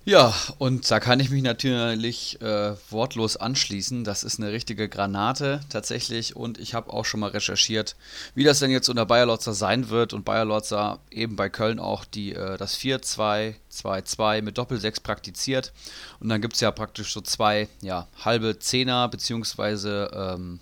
[0.06, 4.04] Ja, und da kann ich mich natürlich äh, wortlos anschließen.
[4.04, 6.36] Das ist eine richtige Granate tatsächlich.
[6.36, 7.96] Und ich habe auch schon mal recherchiert,
[8.34, 10.14] wie das denn jetzt unter Bayer Lotzer sein wird.
[10.14, 15.74] Und Bayer Lotzer eben bei Köln auch die, äh, das 4-2-2-2 mit Doppel-6 praktiziert.
[16.20, 20.60] Und dann gibt es ja praktisch so zwei ja, halbe Zehner beziehungsweise ähm,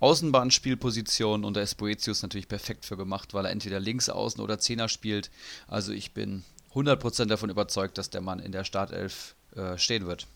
[0.00, 1.44] Außenbahnspielpositionen.
[1.44, 4.88] Und da ist Boetius natürlich perfekt für gemacht, weil er entweder links außen oder Zehner
[4.88, 5.30] spielt.
[5.68, 10.26] Also ich bin 100% davon überzeugt, dass der Mann in der Startelf äh, stehen wird.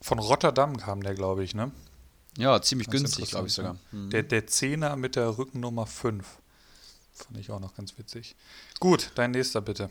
[0.00, 1.70] Von Rotterdam kam der, glaube ich, ne?
[2.36, 3.76] Ja, ziemlich ist günstig, glaube ich sogar.
[3.92, 3.98] ja.
[4.08, 6.26] Der, der Zehner mit der Rückennummer 5.
[7.14, 8.34] Fand ich auch noch ganz witzig.
[8.80, 9.88] Gut, dein nächster bitte.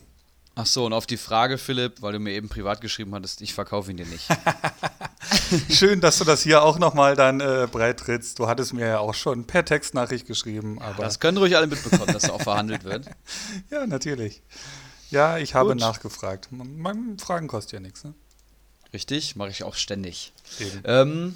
[0.55, 3.53] Ach so, und auf die Frage, Philipp, weil du mir eben privat geschrieben hattest, ich
[3.55, 4.27] verkaufe ihn dir nicht.
[5.69, 8.37] Schön, dass du das hier auch nochmal dann äh, breit trittst.
[8.37, 12.13] Du hattest mir ja auch schon per Textnachricht geschrieben, aber Das können ruhig alle mitbekommen,
[12.13, 13.07] dass er auch verhandelt wird.
[13.71, 14.43] ja, natürlich.
[15.13, 15.79] Ja, ich habe Gut.
[15.79, 16.51] nachgefragt.
[16.51, 18.13] Man, man, Fragen kostet ja nichts, ne?
[18.93, 20.33] Richtig, mache ich auch ständig.
[20.59, 20.81] Eben.
[20.85, 21.35] Ähm,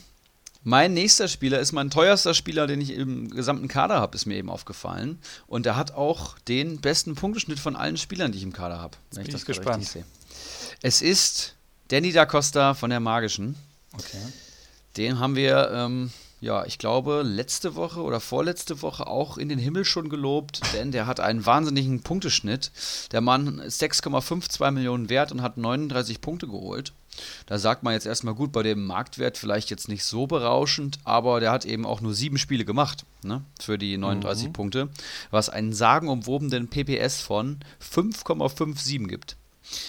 [0.64, 4.36] mein nächster Spieler ist mein teuerster Spieler, den ich im gesamten Kader habe, ist mir
[4.36, 5.20] eben aufgefallen.
[5.48, 8.98] Und er hat auch den besten Punkteschnitt von allen Spielern, die ich im Kader habe.
[9.12, 9.86] Wenn bin das ich gerade gespannt.
[9.86, 10.06] sehe.
[10.82, 11.56] Es ist
[11.88, 13.56] Danny da Costa von der Magischen.
[13.94, 14.18] Okay.
[14.98, 19.58] Den haben wir, ähm, ja, ich glaube, letzte Woche oder vorletzte Woche auch in den
[19.58, 22.72] Himmel schon gelobt, denn der hat einen wahnsinnigen Punkteschnitt.
[23.12, 26.94] Der Mann ist 6,52 Millionen wert und hat 39 Punkte geholt.
[27.48, 31.40] Da sagt man jetzt erstmal gut, bei dem Marktwert vielleicht jetzt nicht so berauschend, aber
[31.40, 34.90] der hat eben auch nur sieben Spiele gemacht ne, für die 39 Punkte,
[35.32, 39.38] was einen sagenumwobenen PPS von 5,57 gibt.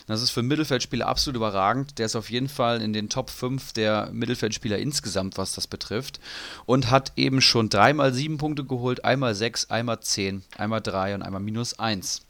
[0.07, 1.99] Das ist für Mittelfeldspieler absolut überragend.
[1.99, 6.21] Der ist auf jeden Fall in den Top 5 der Mittelfeldspieler insgesamt, was das betrifft.
[6.67, 11.23] Und hat eben schon dreimal sieben Punkte geholt, einmal sechs, einmal zehn, einmal drei und
[11.23, 12.23] einmal minus eins.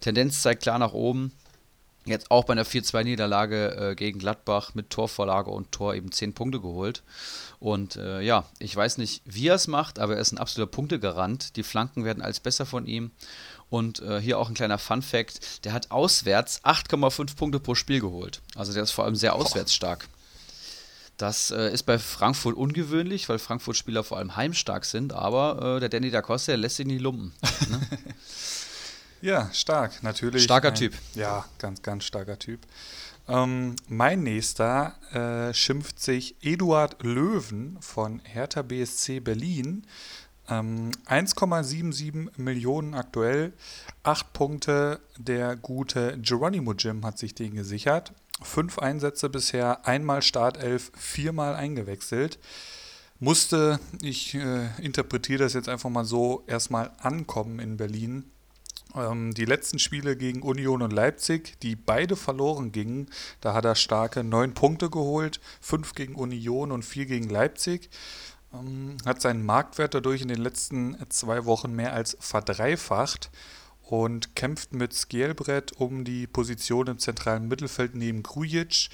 [0.00, 1.32] Tendenz zeigt klar nach oben.
[2.04, 6.60] Jetzt auch bei einer 4-2-Niederlage äh, gegen Gladbach mit Torvorlage und Tor eben 10 Punkte
[6.60, 7.04] geholt.
[7.60, 10.72] Und äh, ja, ich weiß nicht, wie er es macht, aber er ist ein absoluter
[10.72, 11.54] Punktegarant.
[11.54, 13.12] Die Flanken werden als besser von ihm.
[13.72, 18.42] Und äh, hier auch ein kleiner Fun-Fact: der hat auswärts 8,5 Punkte pro Spiel geholt.
[18.54, 20.08] Also der ist vor allem sehr auswärts stark.
[21.16, 25.88] Das äh, ist bei Frankfurt ungewöhnlich, weil Frankfurt-Spieler vor allem heimstark sind, aber äh, der
[25.88, 27.32] Danny da Costa, der lässt sich nicht lumpen.
[27.70, 27.80] Ne?
[29.22, 30.42] Ja, stark, natürlich.
[30.42, 30.94] Starker ein, Typ.
[31.14, 32.58] Ja, ganz, ganz starker Typ.
[33.28, 39.86] Ähm, mein nächster äh, schimpft sich Eduard Löwen von Hertha BSC Berlin.
[40.48, 43.52] Ähm, 1,77 Millionen aktuell,
[44.02, 45.00] 8 Punkte.
[45.18, 48.12] Der gute Geronimo Jim hat sich den gesichert.
[48.42, 52.38] Fünf Einsätze bisher, einmal Startelf, viermal eingewechselt.
[53.20, 58.24] Musste, ich äh, interpretiere das jetzt einfach mal so, erstmal ankommen in Berlin.
[58.94, 63.08] Ähm, die letzten Spiele gegen Union und Leipzig, die beide verloren gingen,
[63.40, 67.90] da hat er starke neun Punkte geholt, fünf gegen Union und vier gegen Leipzig.
[68.54, 73.30] Ähm, hat seinen Marktwert dadurch in den letzten zwei Wochen mehr als verdreifacht
[73.82, 78.88] und kämpft mit Skielbrett um die Position im zentralen Mittelfeld neben Grujic.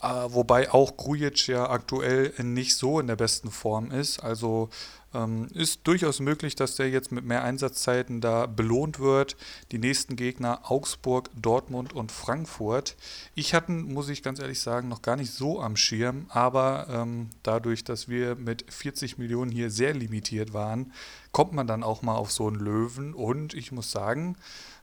[0.00, 4.20] Äh, wobei auch Grujic ja aktuell nicht so in der besten Form ist.
[4.20, 4.68] Also
[5.14, 9.36] Ähm, ist durchaus möglich, dass der jetzt mit mehr Einsatzzeiten da belohnt wird.
[9.70, 12.96] Die nächsten Gegner Augsburg, Dortmund und Frankfurt.
[13.34, 17.30] Ich hatte, muss ich ganz ehrlich sagen, noch gar nicht so am Schirm, aber ähm,
[17.42, 20.92] dadurch, dass wir mit 40 Millionen hier sehr limitiert waren,
[21.32, 24.36] kommt man dann auch mal auf so einen Löwen und ich muss sagen,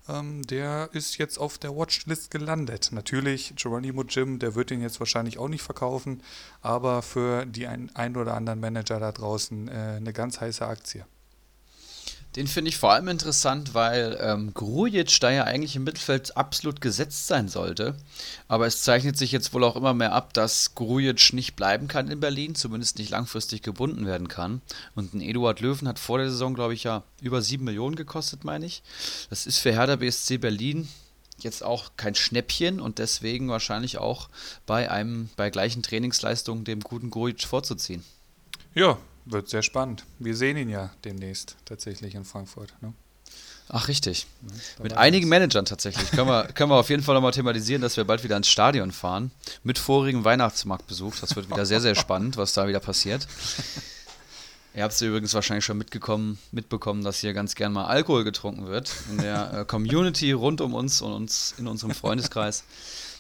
[0.10, 2.90] ähm, der ist jetzt auf der Watchlist gelandet.
[2.92, 6.22] Natürlich, Geronimo Jim, der wird den jetzt wahrscheinlich auch nicht verkaufen,
[6.62, 11.06] aber für die ein, ein oder anderen Manager da draußen äh, eine ganz heiße Aktie.
[12.36, 16.80] Den finde ich vor allem interessant, weil ähm, Grujic da ja eigentlich im Mittelfeld absolut
[16.80, 17.96] gesetzt sein sollte.
[18.48, 22.08] Aber es zeichnet sich jetzt wohl auch immer mehr ab, dass Grujic nicht bleiben kann
[22.08, 24.62] in Berlin, zumindest nicht langfristig gebunden werden kann.
[24.94, 28.44] Und ein Eduard Löwen hat vor der Saison, glaube ich, ja über 7 Millionen gekostet,
[28.44, 28.84] meine ich.
[29.32, 30.88] Das ist für Hertha BSC Berlin
[31.44, 34.30] jetzt auch kein Schnäppchen und deswegen wahrscheinlich auch
[34.66, 38.04] bei einem bei gleichen Trainingsleistungen dem guten Grujic vorzuziehen.
[38.76, 40.06] Ja, wird sehr spannend.
[40.20, 42.74] Wir sehen ihn ja demnächst tatsächlich in Frankfurt.
[42.82, 42.94] Ne?
[43.72, 44.26] Ach, richtig.
[44.42, 46.10] Ja, mit einigen Managern tatsächlich.
[46.12, 48.92] können, wir, können wir auf jeden Fall nochmal thematisieren, dass wir bald wieder ins Stadion
[48.92, 49.32] fahren.
[49.64, 51.16] Mit vorigem Weihnachtsmarktbesuch.
[51.22, 53.28] Das wird wieder sehr, sehr spannend, was da wieder passiert.
[54.74, 58.68] Ihr habt es übrigens wahrscheinlich schon mitgekommen, mitbekommen, dass hier ganz gern mal Alkohol getrunken
[58.68, 58.92] wird.
[59.12, 62.64] In der äh, Community rund um uns und uns in unserem Freundeskreis.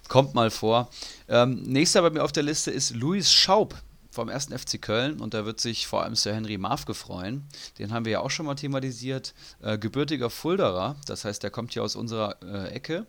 [0.08, 0.90] Kommt mal vor.
[1.28, 3.76] Ähm, nächster bei mir auf der Liste ist Luis Schaub
[4.12, 7.48] vom ersten FC Köln und da wird sich vor allem Sir Henry Marfke freuen.
[7.78, 9.34] Den haben wir ja auch schon mal thematisiert.
[9.62, 13.06] Äh, gebürtiger Fulderer, das heißt, der kommt hier aus unserer äh, Ecke.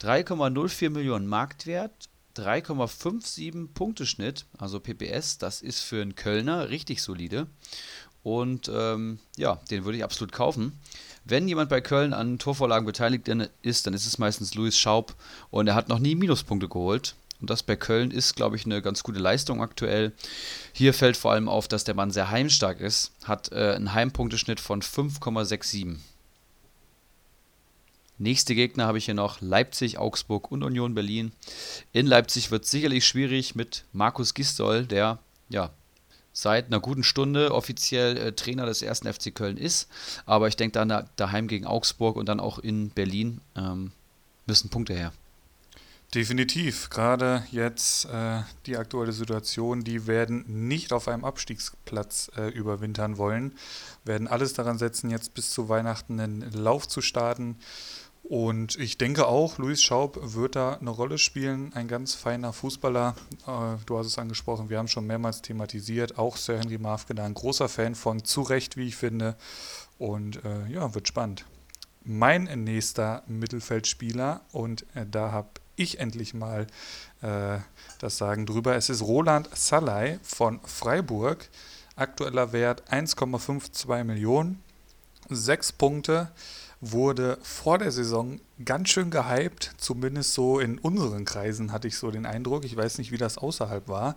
[0.00, 7.46] 3,04 Millionen Marktwert, 3,57 Punkteschnitt, also PPS, das ist für einen Kölner richtig solide.
[8.22, 10.78] Und ähm, ja, den würde ich absolut kaufen.
[11.24, 13.28] Wenn jemand bei Köln an Torvorlagen beteiligt
[13.62, 15.14] ist, dann ist es meistens Louis Schaub
[15.50, 17.14] und er hat noch nie Minuspunkte geholt.
[17.40, 20.12] Und das bei Köln ist, glaube ich, eine ganz gute Leistung aktuell.
[20.72, 24.60] Hier fällt vor allem auf, dass der Mann sehr heimstark ist, hat äh, einen Heimpunkteschnitt
[24.60, 25.96] von 5,67.
[28.18, 31.32] Nächste Gegner habe ich hier noch Leipzig, Augsburg und Union Berlin.
[31.92, 35.18] In Leipzig wird es sicherlich schwierig mit Markus Gistol, der
[35.50, 35.70] ja
[36.32, 39.88] seit einer guten Stunde offiziell äh, Trainer des ersten FC Köln ist.
[40.24, 43.92] Aber ich denke dann daheim gegen Augsburg und dann auch in Berlin ähm,
[44.46, 45.12] müssen Punkte her.
[46.16, 46.88] Definitiv.
[46.88, 53.52] Gerade jetzt äh, die aktuelle Situation, die werden nicht auf einem Abstiegsplatz äh, überwintern wollen,
[54.02, 57.58] werden alles daran setzen, jetzt bis zu Weihnachten einen Lauf zu starten.
[58.22, 61.74] Und ich denke auch, Luis Schaub wird da eine Rolle spielen.
[61.74, 63.14] Ein ganz feiner Fußballer.
[63.46, 66.16] Äh, du hast es angesprochen, wir haben schon mehrmals thematisiert.
[66.16, 68.24] Auch Sir Henry Mafke ein großer Fan von.
[68.24, 69.36] Zu Recht, wie ich finde.
[69.98, 71.44] Und äh, ja, wird spannend.
[72.04, 76.66] Mein nächster Mittelfeldspieler, und äh, da habe ich endlich mal
[77.22, 77.58] äh,
[77.98, 78.76] das Sagen drüber.
[78.76, 81.48] Es ist Roland Salai von Freiburg.
[81.94, 84.62] Aktueller Wert 1,52 Millionen.
[85.28, 86.30] Sechs Punkte.
[86.82, 92.10] Wurde vor der Saison ganz schön gehypt, zumindest so in unseren Kreisen hatte ich so
[92.10, 92.66] den Eindruck.
[92.66, 94.16] Ich weiß nicht, wie das außerhalb war.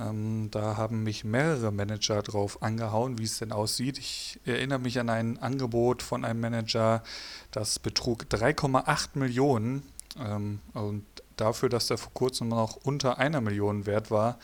[0.00, 3.98] Ähm, da haben mich mehrere Manager drauf angehauen, wie es denn aussieht.
[3.98, 7.04] Ich erinnere mich an ein Angebot von einem Manager,
[7.52, 9.82] das betrug 3,8 Millionen
[10.18, 11.04] ähm, und
[11.36, 14.38] dafür, dass der vor kurzem noch unter einer Million wert war,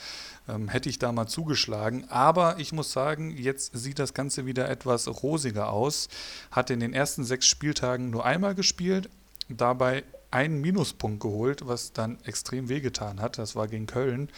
[0.48, 2.06] ähm, hätte ich da mal zugeschlagen.
[2.08, 6.08] Aber ich muss sagen, jetzt sieht das Ganze wieder etwas rosiger aus.
[6.50, 9.08] Hat in den ersten sechs Spieltagen nur einmal gespielt,
[9.48, 13.38] dabei einen Minuspunkt geholt, was dann extrem wehgetan hat.
[13.38, 14.28] Das war gegen Köln.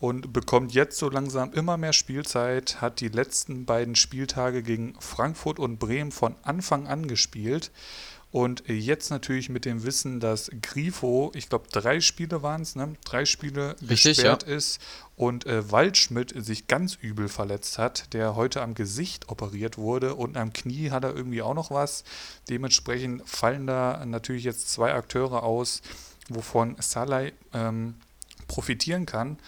[0.00, 5.58] Und bekommt jetzt so langsam immer mehr Spielzeit, hat die letzten beiden Spieltage gegen Frankfurt
[5.58, 7.70] und Bremen von Anfang an gespielt
[8.34, 12.94] und jetzt natürlich mit dem Wissen, dass Grifo, ich glaube, drei Spiele waren es, ne?
[13.04, 14.56] drei Spiele Richtig, gesperrt ja.
[14.56, 14.80] ist
[15.14, 20.36] und äh, Waldschmidt sich ganz übel verletzt hat, der heute am Gesicht operiert wurde und
[20.36, 22.02] am Knie hat er irgendwie auch noch was.
[22.48, 25.80] Dementsprechend fallen da natürlich jetzt zwei Akteure aus,
[26.28, 27.94] wovon Salai ähm,
[28.48, 29.38] profitieren kann.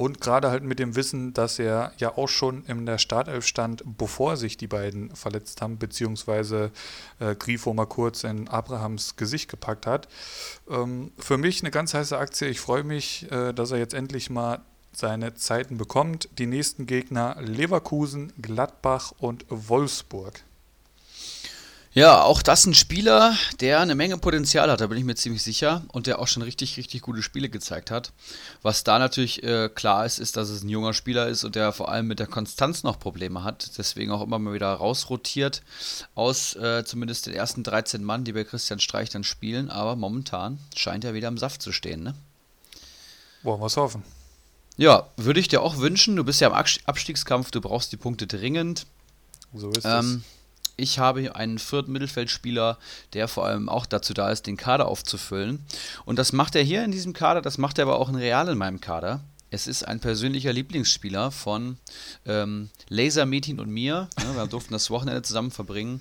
[0.00, 3.82] Und gerade halt mit dem Wissen, dass er ja auch schon in der Startelf stand,
[3.98, 6.70] bevor sich die beiden verletzt haben, beziehungsweise
[7.18, 10.08] äh, Grifo mal kurz in Abrahams Gesicht gepackt hat.
[10.70, 12.48] Ähm, für mich eine ganz heiße Aktie.
[12.48, 16.30] Ich freue mich, äh, dass er jetzt endlich mal seine Zeiten bekommt.
[16.38, 20.40] Die nächsten Gegner Leverkusen, Gladbach und Wolfsburg.
[21.92, 25.42] Ja, auch das ein Spieler, der eine Menge Potenzial hat, da bin ich mir ziemlich
[25.42, 28.12] sicher und der auch schon richtig, richtig gute Spiele gezeigt hat.
[28.62, 31.72] Was da natürlich äh, klar ist, ist, dass es ein junger Spieler ist und der
[31.72, 35.62] vor allem mit der Konstanz noch Probleme hat, deswegen auch immer mal wieder rausrotiert
[36.14, 40.60] aus äh, zumindest den ersten 13 Mann, die bei Christian Streich dann spielen, aber momentan
[40.76, 42.14] scheint er wieder im Saft zu stehen, ne?
[43.42, 44.04] Wollen wir es hoffen.
[44.76, 46.14] Ja, würde ich dir auch wünschen.
[46.14, 48.86] Du bist ja im Abstiegskampf, du brauchst die Punkte dringend.
[49.52, 50.22] So ist Ähm,
[50.80, 52.78] ich habe einen vierten Mittelfeldspieler,
[53.12, 55.64] der vor allem auch dazu da ist, den Kader aufzufüllen.
[56.04, 58.48] Und das macht er hier in diesem Kader, das macht er aber auch in Real
[58.48, 59.20] in meinem Kader.
[59.50, 61.76] Es ist ein persönlicher Lieblingsspieler von
[62.24, 64.08] ähm, Laser Metin und mir.
[64.18, 66.00] Ja, wir durften das Wochenende zusammen verbringen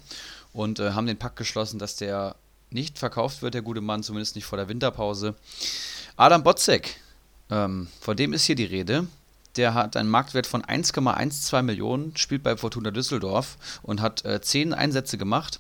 [0.54, 2.36] und äh, haben den Pakt geschlossen, dass der
[2.70, 5.36] nicht verkauft wird, der gute Mann, zumindest nicht vor der Winterpause.
[6.16, 7.02] Adam Botzek,
[7.50, 9.08] ähm, von dem ist hier die Rede.
[9.56, 14.74] Der hat einen Marktwert von 1,12 Millionen, spielt bei Fortuna Düsseldorf und hat äh, 10
[14.74, 15.60] Einsätze gemacht.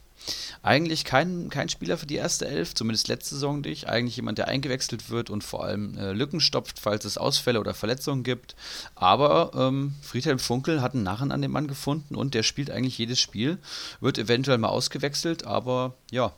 [0.62, 3.88] Eigentlich kein, kein Spieler für die erste Elf, zumindest letzte Saison nicht.
[3.88, 7.74] Eigentlich jemand, der eingewechselt wird und vor allem äh, Lücken stopft, falls es Ausfälle oder
[7.74, 8.56] Verletzungen gibt.
[8.96, 12.98] Aber ähm, Friedhelm Funkel hat einen Narren an dem Mann gefunden und der spielt eigentlich
[12.98, 13.58] jedes Spiel.
[14.02, 16.34] Wird eventuell mal ausgewechselt, aber ja,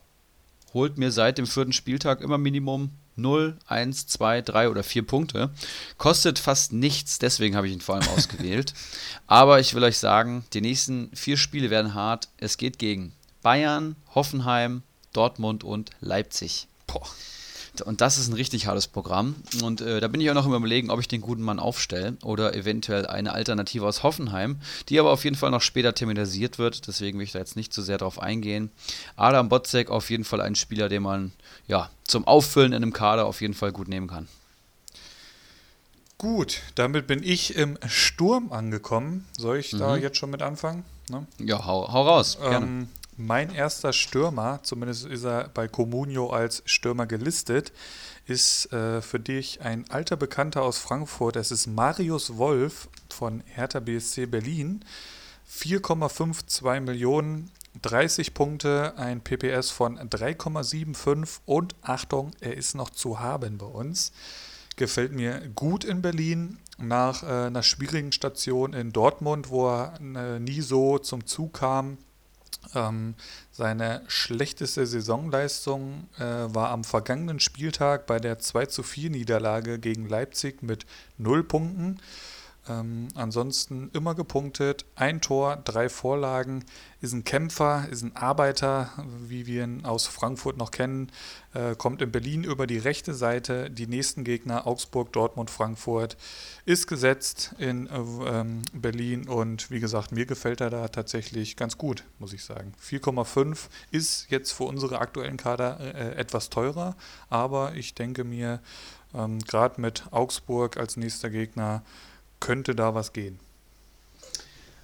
[0.74, 5.50] holt mir seit dem vierten Spieltag immer Minimum 0, 1, 2, 3 oder 4 Punkte.
[5.98, 8.74] Kostet fast nichts, deswegen habe ich ihn vor allem ausgewählt.
[9.28, 12.30] Aber ich will euch sagen, die nächsten vier Spiele werden hart.
[12.38, 14.84] Es geht gegen Bayern, Hoffenheim,
[15.14, 16.68] Dortmund und Leipzig.
[16.88, 17.08] Boah.
[17.86, 19.36] Und das ist ein richtig hartes Programm.
[19.64, 22.18] Und äh, da bin ich auch noch im Überlegen, ob ich den guten Mann aufstelle
[22.24, 24.60] oder eventuell eine Alternative aus Hoffenheim,
[24.90, 26.88] die aber auf jeden Fall noch später thematisiert wird.
[26.88, 28.72] Deswegen will ich da jetzt nicht zu sehr drauf eingehen.
[29.16, 31.32] Adam Botzek auf jeden Fall ein Spieler, den man
[31.68, 34.28] ja zum Auffüllen in einem Kader auf jeden Fall gut nehmen kann.
[36.18, 39.26] Gut, damit bin ich im Sturm angekommen.
[39.38, 40.02] Soll ich da Mhm.
[40.04, 40.84] jetzt schon mit anfangen?
[41.10, 41.26] Ne?
[41.40, 42.38] Ja, hau, hau raus.
[42.40, 42.66] Gerne.
[42.66, 47.72] Ähm, mein erster Stürmer, zumindest ist er bei Comunio als Stürmer gelistet,
[48.26, 51.36] ist äh, für dich ein alter Bekannter aus Frankfurt.
[51.36, 54.86] Es ist Marius Wolf von Hertha BSC Berlin.
[55.50, 57.52] 4,52 Millionen,
[57.82, 64.14] 30 Punkte, ein PPS von 3,75 und Achtung, er ist noch zu haben bei uns.
[64.78, 66.58] Gefällt mir gut in Berlin.
[66.78, 72.00] Nach äh, einer schwierigen Station in Dortmund, wo er äh, nie so zum Zug kam,
[72.76, 73.16] ähm,
[73.52, 80.08] seine schlechteste Saisonleistung äh, war am vergangenen Spieltag bei der 2 zu 4 Niederlage gegen
[80.08, 80.86] Leipzig mit
[81.18, 82.00] 0 Punkten.
[82.70, 86.64] Ähm, ansonsten immer gepunktet, ein Tor, drei Vorlagen,
[87.02, 91.12] ist ein Kämpfer, ist ein Arbeiter, wie wir ihn aus Frankfurt noch kennen,
[91.56, 96.18] äh, kommt in Berlin über die rechte Seite, die nächsten Gegner Augsburg, Dortmund, Frankfurt,
[96.66, 97.98] ist gesetzt in äh,
[98.28, 102.74] ähm, Berlin und wie gesagt, mir gefällt er da tatsächlich ganz gut, muss ich sagen.
[102.80, 106.96] 4,5 ist jetzt für unsere aktuellen Kader äh, etwas teurer,
[107.30, 108.60] aber ich denke mir,
[109.16, 111.84] ähm, gerade mit Augsburg als nächster Gegner,
[112.42, 113.40] könnte da was gehen.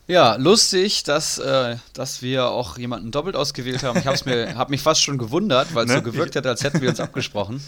[0.08, 4.00] Ja, lustig, dass, äh, dass wir auch jemanden doppelt ausgewählt haben.
[4.00, 5.98] Ich habe mir, hab mich fast schon gewundert, weil es Ne?
[5.98, 7.62] so gewirkt hat, als hätten wir uns abgesprochen.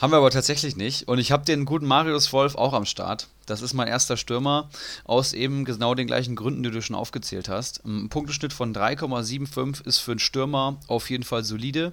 [0.00, 1.08] Haben wir aber tatsächlich nicht.
[1.08, 3.28] Und ich habe den guten Marius Wolf auch am Start.
[3.44, 4.70] Das ist mein erster Stürmer
[5.04, 7.84] aus eben genau den gleichen Gründen, die du schon aufgezählt hast.
[7.84, 11.92] Ein Punkteschnitt von 3,75 ist für einen Stürmer auf jeden Fall solide.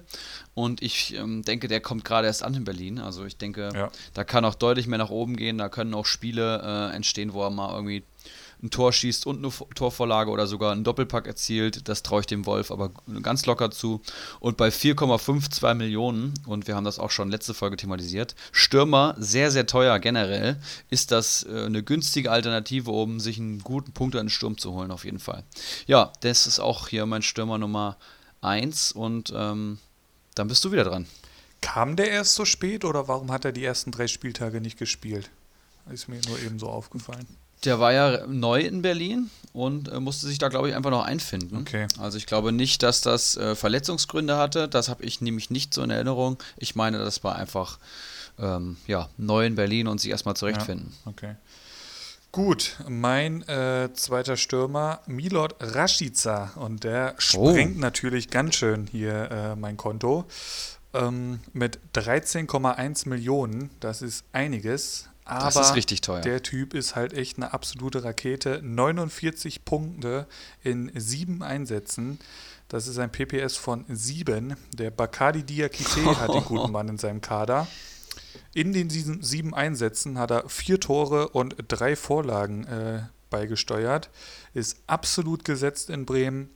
[0.54, 2.98] Und ich ähm, denke, der kommt gerade erst an in Berlin.
[2.98, 3.90] Also ich denke, Ja.
[4.14, 5.58] da kann auch deutlich mehr nach oben gehen.
[5.58, 8.04] Da können auch Spiele äh, entstehen, wo er mal irgendwie
[8.62, 11.88] ein Tor schießt und eine Vo- Torvorlage oder sogar einen Doppelpack erzielt.
[11.88, 12.90] Das traue ich dem Wolf aber
[13.22, 14.00] ganz locker zu.
[14.40, 19.50] Und bei 4,52 Millionen, und wir haben das auch schon letzte Folge thematisiert, Stürmer sehr,
[19.50, 20.56] sehr teuer generell,
[20.90, 24.72] ist das äh, eine günstige Alternative, um sich einen guten Punkt in den Sturm zu
[24.72, 25.44] holen, auf jeden Fall.
[25.86, 27.96] Ja, das ist auch hier mein Stürmer Nummer
[28.40, 29.78] 1 und ähm,
[30.34, 31.06] dann bist du wieder dran.
[31.60, 35.30] Kam der erst so spät oder warum hat er die ersten drei Spieltage nicht gespielt?
[35.90, 37.26] Ist mir nur eben so aufgefallen.
[37.64, 41.04] Der war ja neu in Berlin und äh, musste sich da, glaube ich, einfach noch
[41.04, 41.56] einfinden.
[41.58, 41.86] Okay.
[41.98, 44.68] Also ich glaube nicht, dass das äh, Verletzungsgründe hatte.
[44.68, 46.38] Das habe ich nämlich nicht so in Erinnerung.
[46.56, 47.78] Ich meine, das war einfach
[48.38, 50.92] ähm, ja, neu in Berlin und sich erstmal zurechtfinden.
[51.06, 51.34] Okay.
[52.30, 56.52] Gut, mein äh, zweiter Stürmer, Milot Rashica.
[56.56, 60.26] Und der sprengt natürlich ganz schön hier äh, mein Konto.
[60.92, 65.07] Ähm, mit 13,1 Millionen, das ist einiges.
[65.28, 66.20] Aber Das ist richtig teuer.
[66.22, 68.60] der Typ ist halt echt eine absolute Rakete.
[68.62, 70.26] 49 Punkte
[70.62, 72.18] in sieben Einsätzen.
[72.68, 74.56] Das ist ein PPS von 7.
[74.72, 77.66] Der Bakadi Diakite hat den guten Mann in seinem Kader.
[78.54, 84.10] In den sieben, sieben Einsätzen hat er vier Tore und drei Vorlagen äh, beigesteuert.
[84.54, 86.50] Ist absolut gesetzt in Bremen.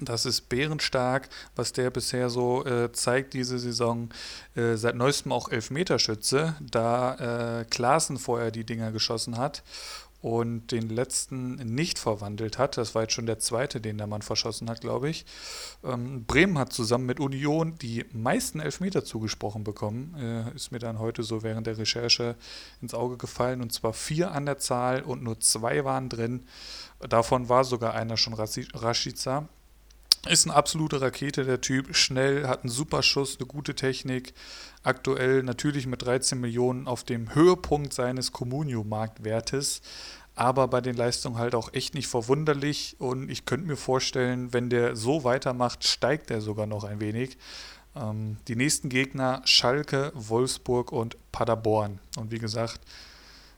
[0.00, 4.10] Das ist bärenstark, was der bisher so äh, zeigt diese Saison.
[4.56, 9.62] Äh, seit neuestem auch Elfmeterschütze, da äh, Klaassen vorher die Dinger geschossen hat.
[10.24, 12.78] und den letzten nicht verwandelt hat.
[12.78, 15.26] Das war jetzt schon der zweite, den der Mann verschossen hat, glaube ich.
[15.84, 20.14] Ähm, Bremen hat zusammen mit Union die meisten Elfmeter zugesprochen bekommen.
[20.18, 22.36] Äh, ist mir dann heute so während der Recherche
[22.80, 23.60] ins Auge gefallen.
[23.60, 26.46] Und zwar vier an der Zahl und nur zwei waren drin.
[27.06, 29.46] Davon war sogar einer schon Rashica.
[30.28, 31.94] Ist eine absolute Rakete, der Typ.
[31.94, 34.32] Schnell, hat einen super Schuss, eine gute Technik.
[34.82, 39.82] Aktuell natürlich mit 13 Millionen auf dem Höhepunkt seines Comunio-Marktwertes.
[40.34, 42.96] Aber bei den Leistungen halt auch echt nicht verwunderlich.
[42.98, 47.36] Und ich könnte mir vorstellen, wenn der so weitermacht, steigt er sogar noch ein wenig.
[47.94, 51.98] Ähm, die nächsten Gegner Schalke, Wolfsburg und Paderborn.
[52.16, 52.80] Und wie gesagt,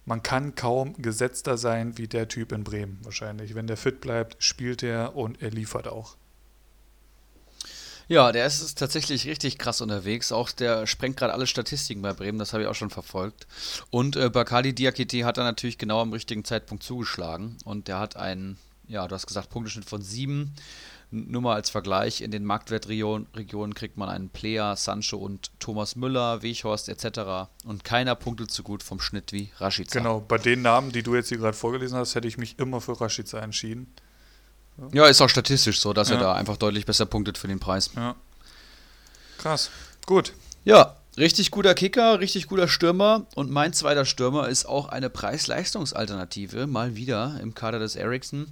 [0.04, 3.54] man kann kaum gesetzter sein wie der Typ in Bremen wahrscheinlich.
[3.54, 6.16] Wenn der fit bleibt, spielt er und er liefert auch.
[8.08, 10.30] Ja, der ist tatsächlich richtig krass unterwegs.
[10.30, 13.46] Auch der sprengt gerade alle Statistiken bei Bremen, das habe ich auch schon verfolgt.
[13.90, 17.56] Und äh, Bakali Diakite hat er natürlich genau am richtigen Zeitpunkt zugeschlagen.
[17.64, 20.54] Und der hat einen, ja, du hast gesagt, Punkteschnitt von sieben.
[21.10, 26.42] Nur mal als Vergleich, in den Marktwertregionen kriegt man einen Player, Sancho und Thomas Müller,
[26.42, 27.48] Weghorst etc.
[27.64, 29.98] Und keiner punktet so gut vom Schnitt wie Rashica.
[29.98, 32.80] Genau, bei den Namen, die du jetzt hier gerade vorgelesen hast, hätte ich mich immer
[32.80, 33.92] für Rashica entschieden.
[34.92, 36.16] Ja, ist auch statistisch so, dass ja.
[36.16, 37.90] er da einfach deutlich besser punktet für den Preis.
[37.96, 38.14] Ja.
[39.38, 39.70] Krass.
[40.06, 40.32] Gut.
[40.64, 43.26] Ja, richtig guter Kicker, richtig guter Stürmer.
[43.34, 48.48] Und mein zweiter Stürmer ist auch eine Preis-Leistungsalternative, mal wieder im Kader des Ericsson.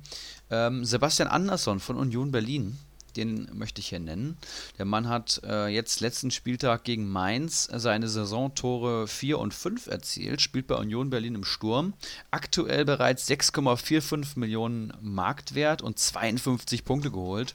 [0.51, 2.79] Ähm, Sebastian Andersson von Union Berlin
[3.16, 4.36] den möchte ich hier nennen.
[4.78, 10.40] Der Mann hat äh, jetzt letzten Spieltag gegen Mainz seine Saisontore 4 und 5 erzielt,
[10.40, 11.94] spielt bei Union Berlin im Sturm.
[12.30, 17.54] Aktuell bereits 6,45 Millionen Marktwert und 52 Punkte geholt.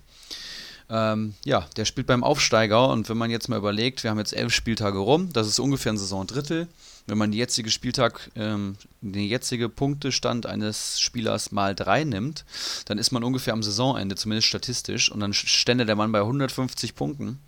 [0.90, 4.34] Ähm, ja, der spielt beim Aufsteiger und wenn man jetzt mal überlegt, wir haben jetzt
[4.34, 6.68] elf Spieltage rum, das ist ungefähr ein Saisondrittel.
[7.10, 12.46] Wenn man die jetzige Spieltag, ähm, den jetzige Punktestand eines Spielers mal drei nimmt,
[12.86, 16.96] dann ist man ungefähr am Saisonende, zumindest statistisch, und dann stände der Mann bei 150
[16.96, 17.40] Punkten.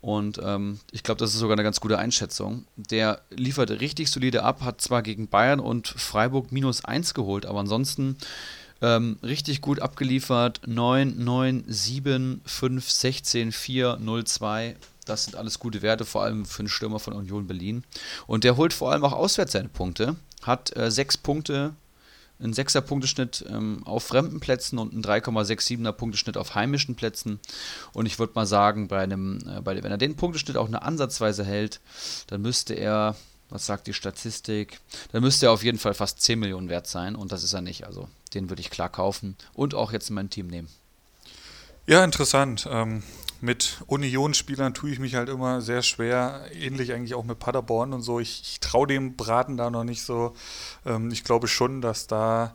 [0.00, 2.64] Und ähm, ich glaube, das ist sogar eine ganz gute Einschätzung.
[2.76, 7.60] Der liefert richtig solide ab, hat zwar gegen Bayern und Freiburg minus 1 geholt, aber
[7.60, 8.16] ansonsten
[8.80, 10.62] ähm, richtig gut abgeliefert.
[10.66, 14.76] 9, 9, 7, 5, 16, 4, 0, 2.
[15.10, 17.82] Das sind alles gute Werte, vor allem für einen Stürmer von Union Berlin.
[18.28, 20.14] Und der holt vor allem auch auswärts seine Punkte.
[20.42, 21.74] Hat äh, sechs Punkte,
[22.38, 27.40] einen 6er Punkteschnitt ähm, auf fremden Plätzen und einen 3,67er Punkteschnitt auf heimischen Plätzen.
[27.92, 30.82] Und ich würde mal sagen, bei einem, äh, bei, wenn er den Punkteschnitt auch eine
[30.82, 31.80] Ansatzweise hält,
[32.28, 33.16] dann müsste er
[33.52, 34.78] was sagt die Statistik?
[35.10, 37.62] Da müsste er auf jeden Fall fast 10 Millionen wert sein und das ist er
[37.62, 37.84] nicht.
[37.84, 40.68] Also den würde ich klar kaufen und auch jetzt in mein Team nehmen.
[41.86, 42.68] Ja, interessant.
[42.70, 43.02] Ähm,
[43.40, 48.02] mit Union-Spielern tue ich mich halt immer sehr schwer, ähnlich eigentlich auch mit Paderborn und
[48.02, 48.20] so.
[48.20, 50.34] Ich, ich traue dem Braten da noch nicht so.
[50.84, 52.54] Ähm, ich glaube schon, dass da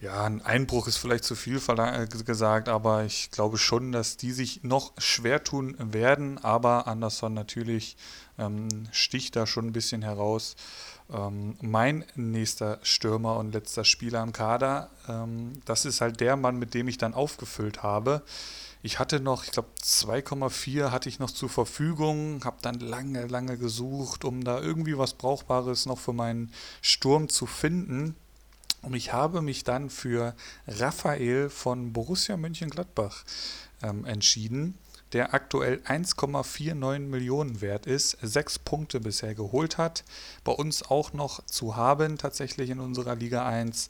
[0.00, 4.32] ja, ein Einbruch ist vielleicht zu viel äh, gesagt, aber ich glaube schon, dass die
[4.32, 6.38] sich noch schwer tun werden.
[6.42, 7.96] Aber Anderson natürlich
[8.38, 10.56] ähm, sticht da schon ein bisschen heraus.
[11.10, 16.58] Ähm, mein nächster Stürmer und letzter Spieler im Kader, ähm, das ist halt der Mann,
[16.58, 18.22] mit dem ich dann aufgefüllt habe.
[18.86, 23.58] Ich hatte noch, ich glaube 2,4 hatte ich noch zur Verfügung, habe dann lange, lange
[23.58, 28.14] gesucht, um da irgendwie was Brauchbares noch für meinen Sturm zu finden.
[28.82, 30.36] Und ich habe mich dann für
[30.68, 33.24] Raphael von Borussia Mönchengladbach
[33.82, 34.78] ähm, entschieden,
[35.12, 40.04] der aktuell 1,49 Millionen wert ist, sechs Punkte bisher geholt hat.
[40.44, 43.88] Bei uns auch noch zu haben, tatsächlich in unserer Liga 1.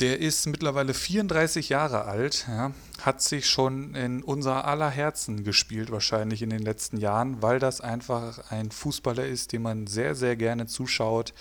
[0.00, 2.72] Der ist mittlerweile 34 Jahre alt, ja,
[3.02, 7.80] hat sich schon in unser aller Herzen gespielt, wahrscheinlich in den letzten Jahren, weil das
[7.80, 11.32] einfach ein Fußballer ist, dem man sehr, sehr gerne zuschaut.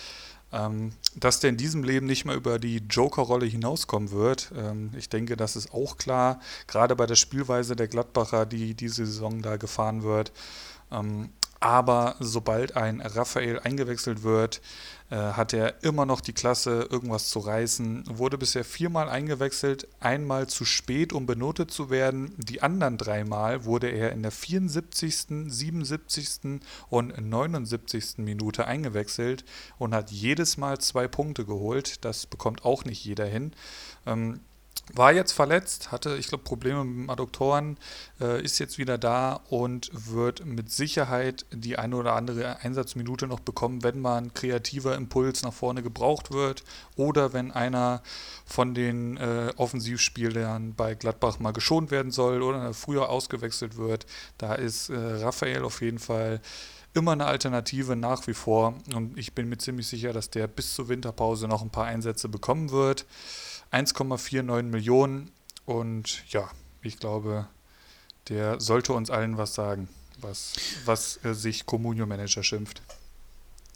[0.51, 5.10] Ähm, dass der in diesem Leben nicht mehr über die Joker-Rolle hinauskommen wird, ähm, ich
[5.10, 9.58] denke, das ist auch klar, gerade bei der Spielweise der Gladbacher, die diese Saison da
[9.58, 10.32] gefahren wird.
[10.91, 14.62] Ähm, aber sobald ein Raphael eingewechselt wird,
[15.18, 18.05] hat er immer noch die Klasse, irgendwas zu reißen.
[18.07, 22.34] Wurde bisher viermal eingewechselt, einmal zu spät, um benotet zu werden.
[22.38, 26.61] Die anderen dreimal wurde er in der 74., 77.
[26.89, 28.18] und 79.
[28.18, 29.45] Minute eingewechselt
[29.78, 32.03] und hat jedes Mal zwei Punkte geholt.
[32.05, 33.51] Das bekommt auch nicht jeder hin.
[34.05, 34.39] Ähm,
[34.91, 37.77] war jetzt verletzt, hatte, ich glaube, Probleme mit dem Adduktoren,
[38.19, 43.39] äh, ist jetzt wieder da und wird mit Sicherheit die eine oder andere Einsatzminute noch
[43.39, 46.63] bekommen, wenn mal ein kreativer Impuls nach vorne gebraucht wird
[46.97, 48.03] oder wenn einer
[48.45, 54.05] von den äh, Offensivspielern bei Gladbach mal geschont werden soll oder früher ausgewechselt wird.
[54.38, 56.41] Da ist äh, Raphael auf jeden Fall
[56.93, 58.75] immer eine Alternative nach wie vor.
[58.93, 62.29] Und ich bin mir ziemlich sicher, dass der bis zur Winterpause noch ein paar Einsätze
[62.29, 63.05] bekommen wird.
[63.74, 65.32] 1,49 Millionen.
[65.65, 66.49] Und ja,
[66.82, 67.47] ich glaube,
[68.30, 69.89] der sollte uns allen was sagen,
[70.21, 70.53] was,
[70.86, 72.82] was äh, sich Communio Manager schimpft.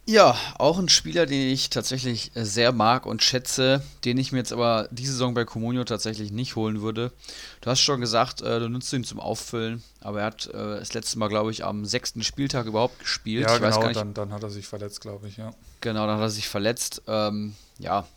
[0.10, 4.38] Ja, auch ein Spieler, den ich tatsächlich äh, sehr mag und schätze, den ich mir
[4.38, 7.12] jetzt aber diese Saison bei Comunio tatsächlich nicht holen würde.
[7.60, 10.94] Du hast schon gesagt, äh, du nutzt ihn zum Auffüllen, aber er hat äh, das
[10.94, 13.50] letzte Mal, glaube ich, am sechsten Spieltag überhaupt gespielt.
[13.50, 15.54] Ja, ich genau, dann, dann, hat er sich verletzt, glaube ich, ja.
[15.82, 17.02] Genau, dann hat er sich verletzt.
[17.06, 18.08] Ähm, ja,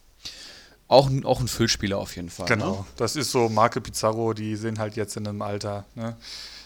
[0.91, 2.47] auch ein, auch ein Füllspieler auf jeden Fall.
[2.47, 2.85] Genau, ne?
[2.97, 6.17] das ist so Marke Pizarro, die sind halt jetzt in einem Alter, ne?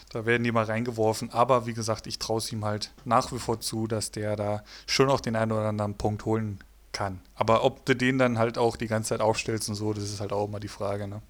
[0.09, 1.29] Da werden die mal reingeworfen.
[1.31, 4.63] Aber wie gesagt, ich traue es ihm halt nach wie vor zu, dass der da
[4.87, 6.59] schon auch den einen oder anderen Punkt holen
[6.93, 7.19] kann.
[7.35, 10.21] Aber ob du den dann halt auch die ganze Zeit aufstellst und so, das ist
[10.21, 11.07] halt auch immer die Frage.
[11.07, 11.21] Ne?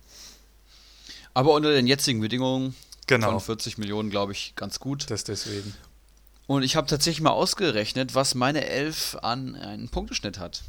[1.33, 2.75] Aber unter den jetzigen Bedingungen
[3.07, 3.31] genau.
[3.31, 5.09] von 40 Millionen, glaube ich, ganz gut.
[5.09, 5.73] Das deswegen.
[6.45, 10.63] Und ich habe tatsächlich mal ausgerechnet, was meine Elf an einen Punkteschnitt hat.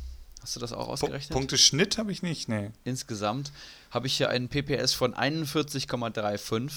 [0.47, 1.31] Hast du das auch ausgerechnet?
[1.31, 2.71] Punkteschnitt habe ich nicht, nee.
[2.85, 3.51] Insgesamt
[3.91, 6.71] habe ich hier einen PPS von 41,35.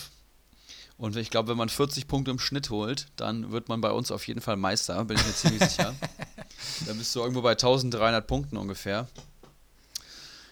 [0.97, 4.09] Und ich glaube, wenn man 40 Punkte im Schnitt holt, dann wird man bei uns
[4.09, 5.93] auf jeden Fall Meister, bin ich mir ziemlich sicher.
[6.87, 9.07] Dann bist du irgendwo bei 1300 Punkten ungefähr.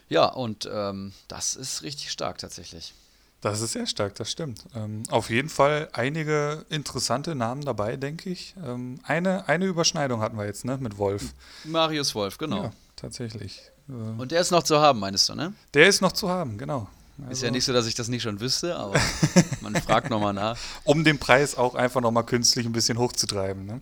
[0.08, 2.94] Ja, und ähm, das ist richtig stark tatsächlich.
[3.40, 4.62] Das ist sehr stark, das stimmt.
[4.76, 8.54] Ähm, auf jeden Fall einige interessante Namen dabei, denke ich.
[8.64, 11.34] Ähm, eine, eine Überschneidung hatten wir jetzt, ne, mit Wolf.
[11.64, 12.62] Marius Wolf, genau.
[12.64, 13.62] Ja, tatsächlich.
[13.88, 15.52] Äh, und der ist noch zu haben, meinst du, ne?
[15.74, 16.88] Der ist noch zu haben, genau.
[17.20, 18.94] Also ist ja nicht so, dass ich das nicht schon wüsste, aber
[19.60, 20.56] man fragt nochmal nach.
[20.84, 23.66] Um den Preis auch einfach nochmal künstlich ein bisschen hochzutreiben.
[23.66, 23.80] Ne?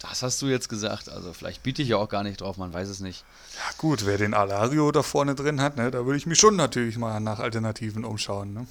[0.00, 1.08] Das hast du jetzt gesagt.
[1.08, 3.24] Also vielleicht biete ich ja auch gar nicht drauf, man weiß es nicht.
[3.54, 6.56] Ja gut, wer den Alario da vorne drin hat, ne, da würde ich mich schon
[6.56, 8.54] natürlich mal nach Alternativen umschauen.
[8.54, 8.66] Ne?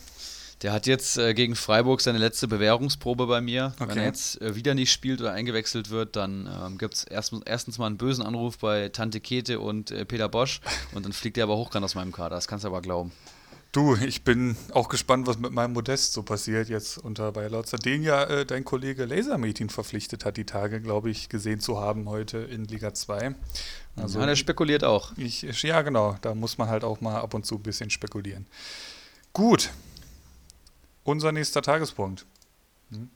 [0.61, 3.73] Der hat jetzt äh, gegen Freiburg seine letzte Bewährungsprobe bei mir.
[3.79, 3.89] Okay.
[3.89, 7.33] Wenn er jetzt äh, wieder nicht spielt oder eingewechselt wird, dann ähm, gibt es erst,
[7.45, 10.59] erstens mal einen bösen Anruf bei Tante Kete und äh, Peter Bosch
[10.93, 12.35] und dann fliegt er aber hochkant aus meinem Kader.
[12.35, 13.13] Das kannst du aber glauben.
[13.71, 17.77] Du, ich bin auch gespannt, was mit meinem Modest so passiert jetzt unter bei Lautzer,
[17.77, 22.09] den ja äh, dein Kollege Lasermeeting verpflichtet hat, die Tage, glaube ich, gesehen zu haben
[22.09, 23.35] heute in Liga 2.
[23.95, 25.15] Also, ja, der spekuliert auch.
[25.17, 28.47] Ich, ja, genau, da muss man halt auch mal ab und zu ein bisschen spekulieren.
[29.33, 29.69] Gut,
[31.03, 32.25] unser nächster Tagespunkt.
[32.91, 33.09] Hm?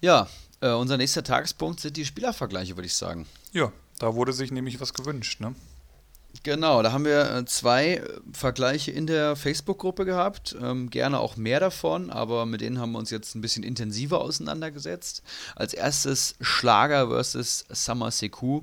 [0.00, 0.28] Ja,
[0.60, 3.26] äh, unser nächster Tagespunkt sind die Spielervergleiche, würde ich sagen.
[3.52, 5.54] Ja, da wurde sich nämlich was gewünscht, ne?
[6.42, 10.56] Genau, da haben wir äh, zwei äh, Vergleiche in der Facebook-Gruppe gehabt.
[10.62, 14.20] Ähm, gerne auch mehr davon, aber mit denen haben wir uns jetzt ein bisschen intensiver
[14.22, 15.22] auseinandergesetzt.
[15.54, 18.62] Als erstes Schlager versus Summer Seku.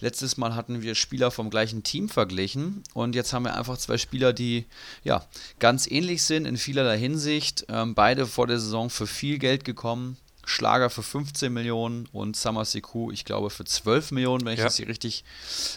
[0.00, 3.96] Letztes Mal hatten wir Spieler vom gleichen Team verglichen und jetzt haben wir einfach zwei
[3.96, 4.66] Spieler, die
[5.02, 5.24] ja
[5.60, 7.64] ganz ähnlich sind in vielerlei Hinsicht.
[7.70, 10.18] Ähm, beide vor der Saison für viel Geld gekommen.
[10.46, 14.64] Schlager für 15 Millionen und Summer Seku, ich glaube, für 12 Millionen, wenn ich ja.
[14.64, 15.24] das hier richtig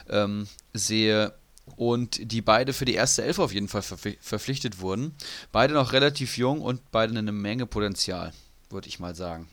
[0.09, 1.33] ähm, sehe.
[1.75, 5.13] Und die beide für die erste Elf auf jeden Fall verpflichtet wurden.
[5.51, 8.31] Beide noch relativ jung und beide eine Menge Potenzial,
[8.69, 9.49] würde ich mal sagen.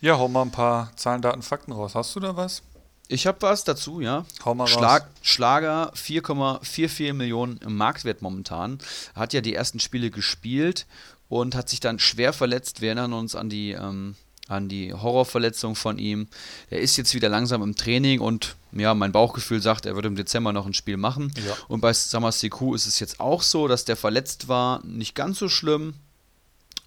[0.00, 1.94] Ja, hau mal ein paar Zahlen, Daten, Fakten raus.
[1.94, 2.62] Hast du da was?
[3.08, 4.26] Ich habe was dazu, ja.
[4.44, 5.10] Hau mal Schlag, raus.
[5.22, 8.78] Schlager 4,44 Millionen im Marktwert momentan.
[9.14, 10.86] Hat ja die ersten Spiele gespielt
[11.28, 12.82] und hat sich dann schwer verletzt.
[12.82, 14.14] Wir erinnern uns an die ähm,
[14.48, 16.26] an die Horrorverletzung von ihm.
[16.70, 20.16] Er ist jetzt wieder langsam im Training und ja, mein Bauchgefühl sagt, er wird im
[20.16, 21.32] Dezember noch ein Spiel machen.
[21.46, 21.54] Ja.
[21.68, 25.48] Und bei Samaseku ist es jetzt auch so, dass der verletzt war, nicht ganz so
[25.48, 25.94] schlimm,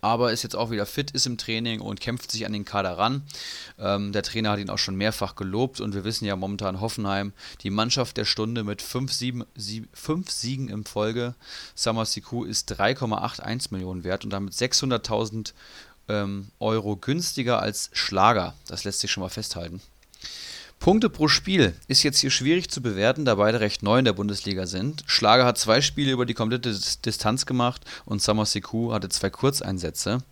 [0.01, 2.97] aber ist jetzt auch wieder fit, ist im Training und kämpft sich an den Kader
[2.97, 3.21] ran.
[3.77, 7.33] Ähm, der Trainer hat ihn auch schon mehrfach gelobt und wir wissen ja momentan Hoffenheim,
[7.61, 11.35] die Mannschaft der Stunde mit fünf, sieben, sieben, fünf Siegen im Folge.
[11.75, 15.53] Samasiku ist 3,81 Millionen wert und damit 600.000
[16.11, 18.53] ähm, Euro günstiger als Schlager.
[18.67, 19.81] Das lässt sich schon mal festhalten.
[20.79, 24.13] Punkte pro Spiel ist jetzt hier schwierig zu bewerten, da beide recht neu in der
[24.13, 25.03] Bundesliga sind.
[25.05, 30.23] Schlager hat zwei Spiele über die komplette Distanz gemacht und Summer Seku hatte zwei Kurzeinsätze.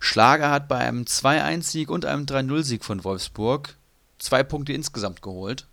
[0.00, 3.76] Schlager hat bei einem 2-1-Sieg und einem 3-0-Sieg von Wolfsburg
[4.18, 5.66] zwei Punkte insgesamt geholt.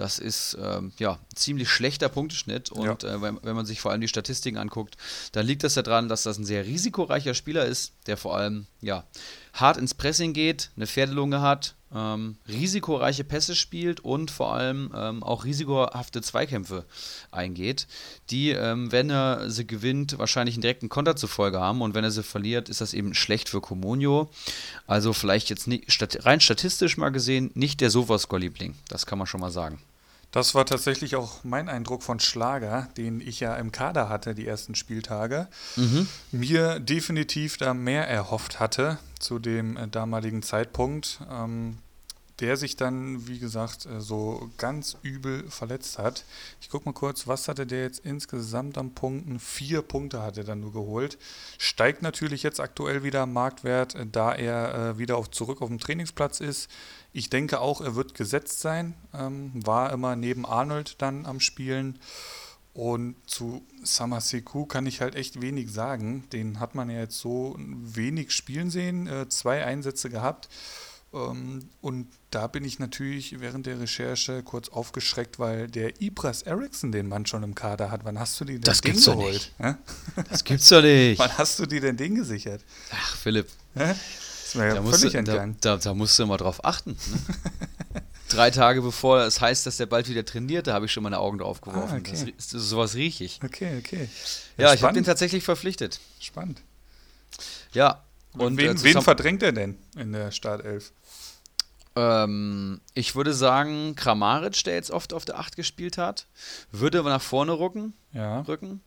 [0.00, 2.72] Das ist ähm, ja ein ziemlich schlechter Punkteschnitt.
[2.72, 3.16] Und ja.
[3.16, 4.96] äh, wenn, wenn, man sich vor allem die Statistiken anguckt,
[5.32, 9.04] dann liegt das daran, dass das ein sehr risikoreicher Spieler ist, der vor allem ja,
[9.52, 15.22] hart ins Pressing geht, eine Pferdelunge hat, ähm, risikoreiche Pässe spielt und vor allem ähm,
[15.22, 16.86] auch risikohafte Zweikämpfe
[17.30, 17.86] eingeht,
[18.30, 22.04] die, ähm, wenn er sie gewinnt, wahrscheinlich einen direkten Konter zur Folge haben und wenn
[22.04, 24.30] er sie verliert, ist das eben schlecht für Comunio.
[24.86, 25.84] Also vielleicht jetzt nicht,
[26.24, 29.78] rein statistisch mal gesehen nicht der Sofascore-Liebling, das kann man schon mal sagen.
[30.32, 34.46] Das war tatsächlich auch mein Eindruck von Schlager, den ich ja im Kader hatte, die
[34.46, 35.48] ersten Spieltage.
[35.76, 36.06] Mhm.
[36.30, 41.20] Mir definitiv da mehr erhofft hatte zu dem äh, damaligen Zeitpunkt.
[41.30, 41.78] Ähm,
[42.40, 46.24] der sich dann, wie gesagt, äh, so ganz übel verletzt hat.
[46.60, 49.38] Ich gucke mal kurz, was hatte der jetzt insgesamt an Punkten?
[49.38, 51.18] Vier Punkte hat er dann nur geholt.
[51.58, 55.68] Steigt natürlich jetzt aktuell wieder am Marktwert, äh, da er äh, wieder auf, zurück auf
[55.68, 56.70] dem Trainingsplatz ist.
[57.12, 58.94] Ich denke auch, er wird gesetzt sein.
[59.12, 61.98] Ähm, war immer neben Arnold dann am Spielen.
[62.72, 66.24] Und zu Samaseku kann ich halt echt wenig sagen.
[66.32, 70.48] Den hat man ja jetzt so wenig spielen sehen, äh, zwei Einsätze gehabt.
[71.12, 76.92] Ähm, und da bin ich natürlich während der Recherche kurz aufgeschreckt, weil der Ibras Eriksson
[76.92, 78.04] den Mann schon im Kader hat.
[78.04, 79.52] Wann hast du die denn das den gibt's geholt?
[79.58, 80.30] Doch nicht.
[80.30, 81.18] Das gibt's doch nicht.
[81.18, 82.64] Wann hast du die denn den gesichert?
[82.92, 83.48] Ach, Philipp.
[83.74, 83.94] Hä?
[84.50, 85.56] Ist mir ja Da musst, du, da, entgangen.
[85.60, 86.90] da, da musst du immer drauf achten.
[86.92, 87.18] Ne?
[88.28, 91.18] Drei Tage bevor es heißt, dass der bald wieder trainiert, da habe ich schon meine
[91.18, 91.94] Augen drauf geworfen.
[91.94, 92.32] Ah, okay.
[92.36, 93.40] das, sowas riech ich.
[93.44, 94.08] Okay, okay.
[94.56, 95.98] Ja, ich habe den tatsächlich verpflichtet.
[96.20, 96.62] Spannend.
[97.72, 98.04] Ja.
[98.32, 100.92] Und Und wen, äh, wen zusammen- verdrängt er denn in der Startelf?
[101.96, 106.26] Ähm, ich würde sagen, Kramaric, der jetzt oft auf der 8 gespielt hat,
[106.70, 108.80] würde nach vorne rücken, Ja, rücken.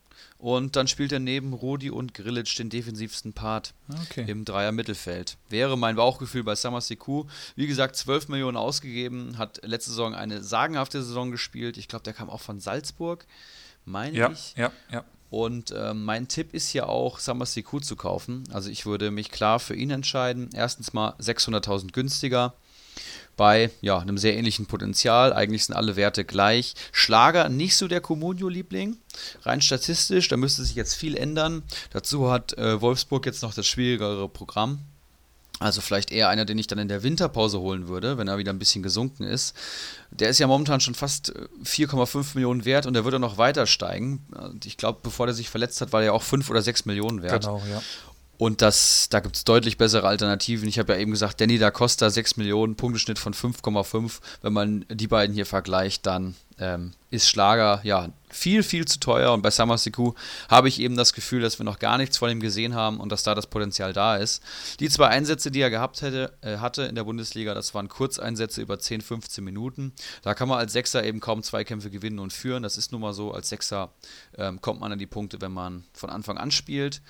[0.44, 4.26] Und dann spielt er neben Rudi und Grilic den defensivsten Part okay.
[4.28, 5.38] im Dreier Mittelfeld.
[5.48, 7.24] Wäre mein Bauchgefühl bei Samaseku.
[7.56, 11.78] Wie gesagt, 12 Millionen ausgegeben, hat letzte Saison eine sagenhafte Saison gespielt.
[11.78, 13.26] Ich glaube, der kam auch von Salzburg,
[13.86, 14.54] meine Ja, ich.
[14.58, 15.06] ja, ja.
[15.30, 18.44] Und ähm, mein Tipp ist ja auch, Samaseku zu kaufen.
[18.52, 20.50] Also ich würde mich klar für ihn entscheiden.
[20.54, 22.54] Erstens mal 600.000 günstiger.
[23.36, 25.34] Bei ja, einem sehr ähnlichen Potenzial.
[25.34, 26.76] Eigentlich sind alle Werte gleich.
[26.92, 28.98] Schlager nicht so der Comunio-Liebling.
[29.42, 31.64] Rein statistisch, da müsste sich jetzt viel ändern.
[31.92, 34.80] Dazu hat äh, Wolfsburg jetzt noch das schwierigere Programm.
[35.60, 38.52] Also vielleicht eher einer, den ich dann in der Winterpause holen würde, wenn er wieder
[38.52, 39.56] ein bisschen gesunken ist.
[40.12, 43.66] Der ist ja momentan schon fast äh, 4,5 Millionen wert und der auch noch weiter
[43.66, 44.26] steigen.
[44.66, 47.44] Ich glaube, bevor der sich verletzt hat, war er auch 5 oder 6 Millionen wert.
[47.44, 47.82] Genau, ja.
[48.38, 50.68] Und das, da gibt es deutlich bessere Alternativen.
[50.68, 54.20] Ich habe ja eben gesagt, Danny da Costa 6 Millionen, Punkteschnitt von 5,5.
[54.42, 59.34] Wenn man die beiden hier vergleicht, dann ähm, ist Schlager ja viel, viel zu teuer.
[59.34, 60.14] Und bei Samaseku
[60.50, 63.12] habe ich eben das Gefühl, dass wir noch gar nichts von ihm gesehen haben und
[63.12, 64.42] dass da das Potenzial da ist.
[64.80, 68.62] Die zwei Einsätze, die er gehabt hätte, äh, hatte in der Bundesliga, das waren Kurzeinsätze
[68.62, 69.94] über 10, 15 Minuten.
[70.24, 72.64] Da kann man als Sechser eben kaum Zweikämpfe gewinnen und führen.
[72.64, 73.32] Das ist nun mal so.
[73.32, 73.94] Als Sechser
[74.38, 77.02] ähm, kommt man an die Punkte, wenn man von Anfang an spielt.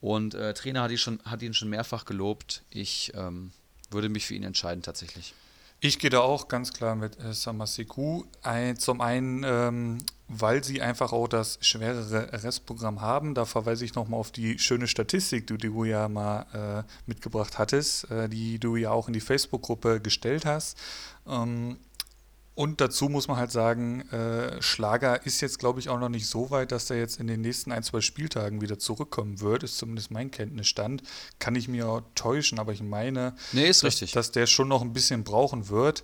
[0.00, 2.62] Und äh, Trainer hat ihn, schon, hat ihn schon mehrfach gelobt.
[2.70, 3.52] Ich ähm,
[3.90, 5.34] würde mich für ihn entscheiden tatsächlich.
[5.80, 8.24] Ich gehe da auch ganz klar mit äh, Samaseku.
[8.42, 13.34] Ein, zum einen, ähm, weil sie einfach auch das schwerere Restprogramm haben.
[13.34, 18.10] Da verweise ich nochmal auf die schöne Statistik, die du ja mal äh, mitgebracht hattest,
[18.10, 20.76] äh, die du ja auch in die Facebook-Gruppe gestellt hast.
[21.28, 21.78] Ähm,
[22.58, 26.26] und dazu muss man halt sagen, äh, Schlager ist jetzt, glaube ich, auch noch nicht
[26.26, 29.78] so weit, dass er jetzt in den nächsten ein, zwei Spieltagen wieder zurückkommen wird, ist
[29.78, 31.04] zumindest mein Kenntnisstand.
[31.38, 34.10] Kann ich mir auch täuschen, aber ich meine, Nee, ist dass, richtig.
[34.10, 36.02] dass der schon noch ein bisschen brauchen wird.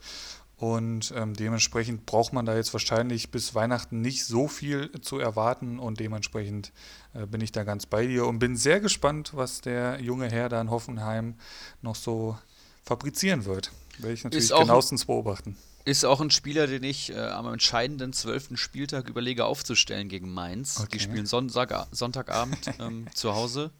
[0.56, 5.80] Und ähm, dementsprechend braucht man da jetzt wahrscheinlich bis Weihnachten nicht so viel zu erwarten.
[5.80, 6.70] Und dementsprechend
[7.14, 10.48] äh, bin ich da ganz bei dir und bin sehr gespannt, was der junge Herr
[10.48, 11.34] da in Hoffenheim
[11.82, 12.38] noch so
[12.84, 13.72] fabrizieren wird.
[13.98, 15.56] Werde ich natürlich genauestens beobachten.
[15.86, 20.80] Ist auch ein Spieler, den ich äh, am entscheidenden zwölften Spieltag überlege aufzustellen gegen Mainz.
[20.80, 20.88] Okay.
[20.92, 23.70] Die spielen Sonntag, Sonntagabend ähm, zu Hause.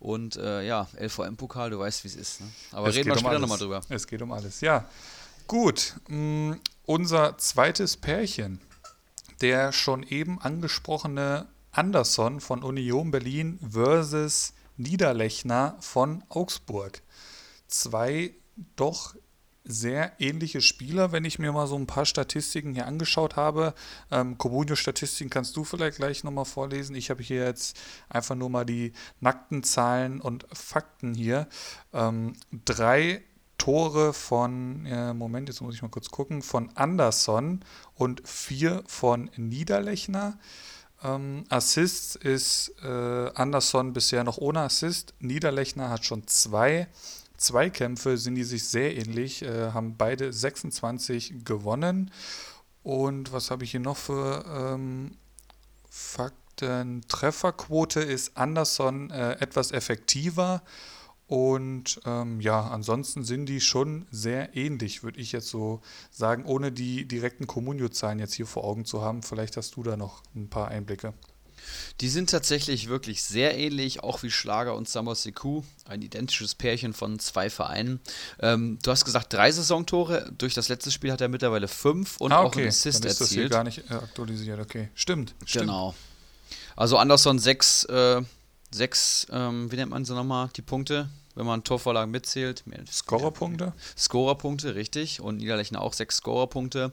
[0.00, 2.40] Und äh, ja, LVM-Pokal, du weißt, wie es ist.
[2.40, 2.48] Ne?
[2.72, 3.80] Aber Es reden wir um später nochmal drüber.
[3.88, 4.88] Es geht um alles, ja.
[5.46, 8.60] Gut, mh, unser zweites Pärchen,
[9.40, 17.02] der schon eben angesprochene Anderson von Union Berlin versus Niederlechner von Augsburg.
[17.68, 18.34] Zwei
[18.76, 19.14] doch
[19.64, 23.74] sehr ähnliche Spieler, wenn ich mir mal so ein paar Statistiken hier angeschaut habe.
[24.10, 26.94] Ähm, Comunio-Statistiken kannst du vielleicht gleich nochmal vorlesen.
[26.94, 27.76] Ich habe hier jetzt
[28.08, 31.48] einfach nur mal die nackten Zahlen und Fakten hier.
[31.92, 32.34] Ähm,
[32.64, 33.22] drei
[33.56, 39.30] Tore von, äh, Moment, jetzt muss ich mal kurz gucken, von Anderson und vier von
[39.36, 40.38] Niederlechner.
[41.02, 45.14] Ähm, Assists ist äh, Anderson bisher noch ohne Assist.
[45.20, 46.88] Niederlechner hat schon zwei.
[47.36, 52.10] Zweikämpfe sind die sich sehr ähnlich, äh, haben beide 26 gewonnen.
[52.82, 55.16] Und was habe ich hier noch für ähm,
[55.88, 57.02] Fakten?
[57.08, 60.62] Trefferquote ist Anderson äh, etwas effektiver.
[61.26, 65.80] Und ähm, ja, ansonsten sind die schon sehr ähnlich, würde ich jetzt so
[66.10, 69.22] sagen, ohne die direkten Comunio-Zahlen jetzt hier vor Augen zu haben.
[69.22, 71.14] Vielleicht hast du da noch ein paar Einblicke.
[72.00, 75.62] Die sind tatsächlich wirklich sehr ähnlich, auch wie Schlager und Summer Seku.
[75.86, 78.00] Ein identisches Pärchen von zwei Vereinen.
[78.40, 80.30] Ähm, du hast gesagt, drei Saisontore.
[80.36, 83.20] Durch das letzte Spiel hat er mittlerweile fünf und auch einen Assist Ah, dann ist
[83.20, 83.52] das hier erzielt.
[83.52, 84.58] gar nicht äh, aktualisiert.
[84.60, 85.34] Okay, stimmt.
[85.44, 85.66] stimmt.
[85.66, 85.94] Genau.
[86.76, 88.20] Also Anderson sechs, äh,
[88.72, 91.08] sechs ähm, wie nennt man sie nochmal, die Punkte?
[91.34, 92.64] Wenn man Torvorlagen mitzählt.
[92.90, 93.72] Scorerpunkte?
[93.96, 95.20] Scorerpunkte, richtig.
[95.20, 96.92] Und Niederlechner auch sechs Scorerpunkte.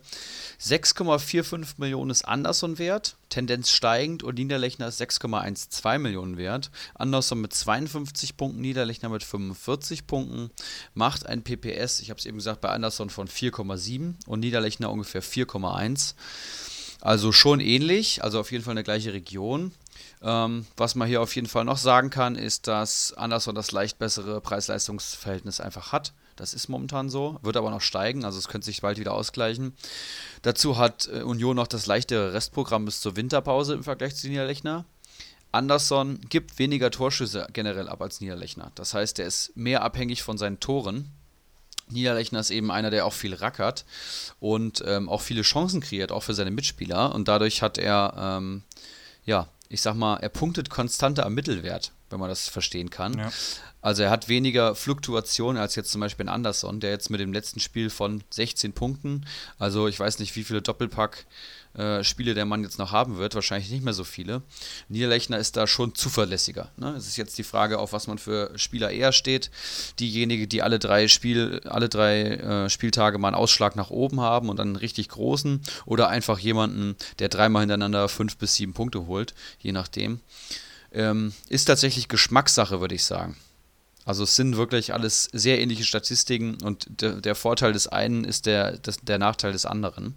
[0.62, 6.72] 6,45 Millionen ist Anderson wert, Tendenz steigend und Niederlechner ist 6,12 Millionen wert.
[6.96, 10.52] Anderson mit 52 Punkten, Niederlechner mit 45 Punkten.
[10.94, 15.24] Macht ein PPS, ich habe es eben gesagt, bei Anderson von 4,7 und Niederlechner ungefähr
[15.24, 16.16] 4,1.
[17.02, 19.72] Also schon ähnlich, also auf jeden Fall eine gleiche Region.
[20.24, 23.98] Ähm, was man hier auf jeden Fall noch sagen kann, ist, dass Anderson das leicht
[23.98, 26.14] bessere Preis-Leistungs-Verhältnis einfach hat.
[26.36, 29.76] Das ist momentan so, wird aber noch steigen, also es könnte sich bald wieder ausgleichen.
[30.44, 34.86] Dazu hat äh, Union noch das leichtere Restprogramm bis zur Winterpause im Vergleich zu Niederlechner.
[35.52, 38.72] Anderson gibt weniger Torschüsse generell ab als Niederlechner.
[38.76, 41.12] Das heißt, er ist mehr abhängig von seinen Toren.
[41.90, 43.86] Niederlechner ist eben einer, der auch viel rackert
[44.40, 47.14] und ähm, auch viele Chancen kreiert, auch für seine Mitspieler.
[47.14, 48.64] Und dadurch hat er ähm,
[49.26, 53.18] ja, ich sag mal, er punktet konstanter am Mittelwert, wenn man das verstehen kann.
[53.18, 53.32] Ja.
[53.82, 57.32] Also er hat weniger Fluktuation als jetzt zum Beispiel ein Anderson, der jetzt mit dem
[57.32, 59.26] letzten Spiel von 16 Punkten,
[59.58, 61.26] also ich weiß nicht, wie viele Doppelpack
[61.74, 64.42] äh, Spiele der Mann jetzt noch haben wird, wahrscheinlich nicht mehr so viele.
[64.90, 66.70] Niederlechner ist da schon zuverlässiger.
[66.78, 66.90] Ne?
[66.98, 69.52] Es ist jetzt die Frage, auf was man für Spieler eher steht.
[70.00, 74.50] Diejenige, die alle drei Spiel, alle drei äh, Spieltage mal einen Ausschlag nach oben haben
[74.50, 79.08] und dann einen richtig großen, oder einfach jemanden, der dreimal hintereinander fünf bis sieben Punkte
[79.08, 80.20] holt, je nachdem.
[80.92, 83.38] Ähm, ist tatsächlich Geschmackssache, würde ich sagen.
[84.04, 88.46] Also es sind wirklich alles sehr ähnliche Statistiken und der, der Vorteil des einen ist
[88.46, 90.16] der, des, der Nachteil des anderen.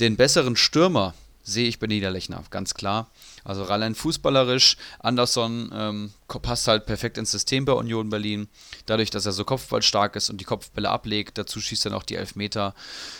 [0.00, 3.08] Den besseren Stürmer sehe ich bei Niederlechner, ganz klar.
[3.46, 8.48] Also rein fußballerisch, Anderson ähm, passt halt perfekt ins System bei Union Berlin.
[8.86, 12.16] Dadurch, dass er so kopfballstark ist und die Kopfbälle ablegt, dazu schießt er noch die
[12.16, 12.74] Elfmeter.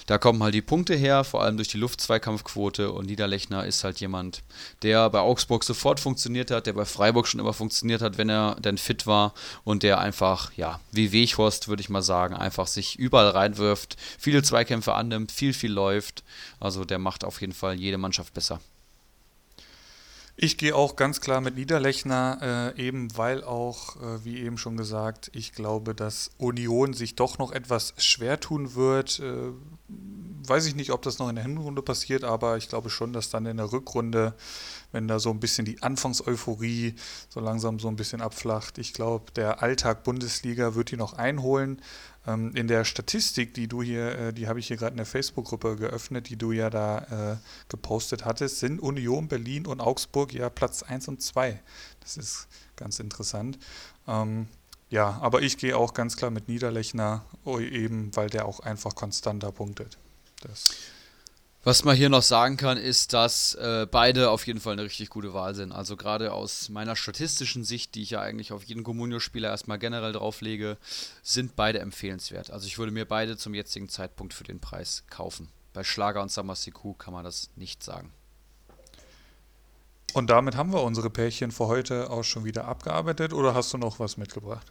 [0.06, 2.90] Da kommen halt die Punkte her, vor allem durch die Luftzweikampfquote.
[2.90, 4.42] Und Niederlechner ist halt jemand,
[4.82, 8.56] der bei Augsburg sofort funktioniert hat, der bei Freiburg schon immer funktioniert hat, wenn er
[8.56, 12.98] denn fit war und der einfach, ja, wie Weghorst, würde ich mal sagen, einfach sich
[12.98, 16.24] überall reinwirft, viele Zweikämpfe annimmt, viel, viel läuft.
[16.58, 18.60] Also der macht auf jeden Fall jede Mannschaft besser.
[20.38, 24.76] Ich gehe auch ganz klar mit Niederlechner, äh, eben weil auch, äh, wie eben schon
[24.76, 29.18] gesagt, ich glaube, dass Union sich doch noch etwas schwer tun wird.
[29.20, 29.52] Äh,
[29.88, 33.30] weiß ich nicht, ob das noch in der Hinrunde passiert, aber ich glaube schon, dass
[33.30, 34.34] dann in der Rückrunde,
[34.92, 36.96] wenn da so ein bisschen die Anfangseuphorie
[37.30, 41.80] so langsam so ein bisschen abflacht, ich glaube, der Alltag Bundesliga wird die noch einholen.
[42.26, 45.06] Ähm, in der Statistik, die du hier, äh, die habe ich hier gerade in der
[45.06, 47.36] Facebook-Gruppe geöffnet, die du ja da äh,
[47.68, 51.60] gepostet hattest, sind Union, Berlin und Augsburg ja Platz 1 und 2.
[52.00, 53.58] Das ist ganz interessant.
[54.08, 54.48] Ähm,
[54.88, 58.94] ja, aber ich gehe auch ganz klar mit Niederlechner, oh, eben weil der auch einfach
[58.94, 59.98] konstanter punktet.
[60.42, 60.70] Das
[61.66, 65.10] was man hier noch sagen kann, ist, dass äh, beide auf jeden Fall eine richtig
[65.10, 65.72] gute Wahl sind.
[65.72, 70.12] Also gerade aus meiner statistischen Sicht, die ich ja eigentlich auf jeden Comunio-Spieler erstmal generell
[70.12, 70.76] drauflege,
[71.24, 72.52] sind beide empfehlenswert.
[72.52, 75.48] Also ich würde mir beide zum jetzigen Zeitpunkt für den Preis kaufen.
[75.72, 78.12] Bei Schlager und Samasiku kann man das nicht sagen.
[80.12, 83.78] Und damit haben wir unsere Pärchen für heute auch schon wieder abgearbeitet oder hast du
[83.78, 84.70] noch was mitgebracht?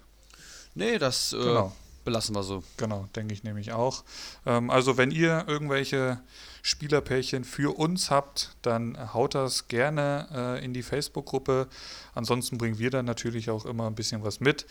[0.75, 1.73] Nee, das äh, genau.
[2.05, 2.63] Belassen wir so.
[2.77, 4.03] Genau, denke ich nämlich auch.
[4.45, 6.21] Ähm, also wenn ihr irgendwelche
[6.61, 11.67] Spielerpärchen für uns habt, dann haut das gerne äh, in die Facebook-Gruppe.
[12.13, 14.65] Ansonsten bringen wir dann natürlich auch immer ein bisschen was mit.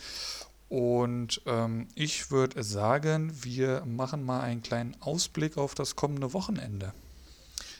[0.67, 6.91] Und ähm, ich würde sagen, wir machen mal einen kleinen Ausblick auf das kommende Wochenende.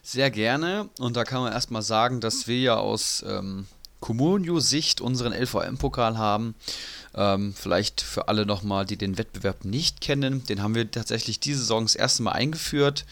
[0.03, 0.89] Sehr gerne.
[0.99, 3.65] Und da kann man erstmal sagen, dass wir ja aus ähm,
[4.01, 6.53] Comunio-Sicht unseren LVM-Pokal haben.
[7.15, 11.59] Ähm, vielleicht für alle nochmal, die den Wettbewerb nicht kennen, den haben wir tatsächlich diese
[11.59, 13.05] Saison das erste Mal eingeführt.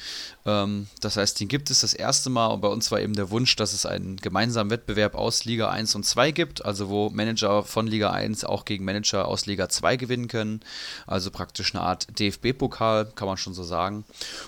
[0.46, 3.30] Ähm, das heißt, den gibt es das erste Mal und bei uns war eben der
[3.30, 7.64] Wunsch, dass es einen gemeinsamen Wettbewerb aus Liga 1 und 2 gibt, also wo Manager
[7.64, 10.60] von Liga 1 auch gegen Manager aus Liga 2 gewinnen können.
[11.08, 14.04] Also praktisch eine Art DFB-Pokal, kann man schon so sagen.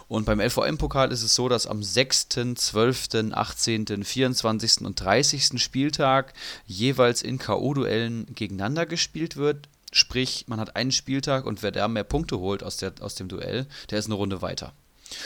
[0.10, 4.82] Und beim LVM-Pokal ist es so, dass am 6., 12., 18., 24.
[4.82, 5.62] und 30.
[5.62, 6.34] Spieltag
[6.66, 9.45] jeweils in K.O.-Duellen gegeneinander gespielt wird.
[9.91, 13.30] Sprich, man hat einen Spieltag und wer da mehr Punkte holt aus, der, aus dem
[13.30, 14.74] Duell, der ist eine Runde weiter.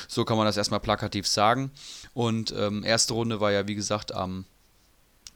[0.07, 1.71] So kann man das erstmal plakativ sagen.
[2.13, 4.45] Und ähm, erste Runde war ja, wie gesagt, am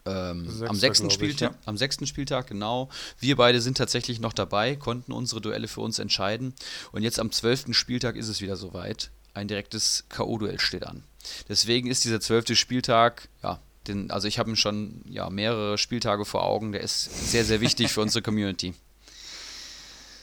[0.05, 1.57] ähm, Sechster, am, sechsten Spieltag, ja.
[1.65, 2.89] am sechsten Spieltag, genau.
[3.19, 6.53] Wir beide sind tatsächlich noch dabei, konnten unsere Duelle für uns entscheiden.
[6.91, 9.11] Und jetzt am zwölften Spieltag ist es wieder soweit.
[9.33, 11.03] Ein direktes K.O.-Duell steht an.
[11.49, 16.43] Deswegen ist dieser zwölfte Spieltag, ja, den, also ich habe schon ja, mehrere Spieltage vor
[16.43, 16.71] Augen.
[16.71, 18.73] Der ist sehr, sehr wichtig für unsere Community.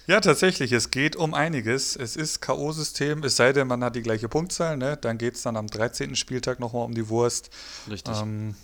[0.07, 1.95] Ja, tatsächlich, es geht um einiges.
[1.95, 4.97] Es ist K.O.-System, es sei denn, man hat die gleiche Punktzahl, ne?
[4.97, 6.17] Dann geht es dann am 13.
[6.17, 7.51] Spieltag nochmal um die Wurst.
[7.89, 8.17] Richtig.
[8.21, 8.57] Ähm,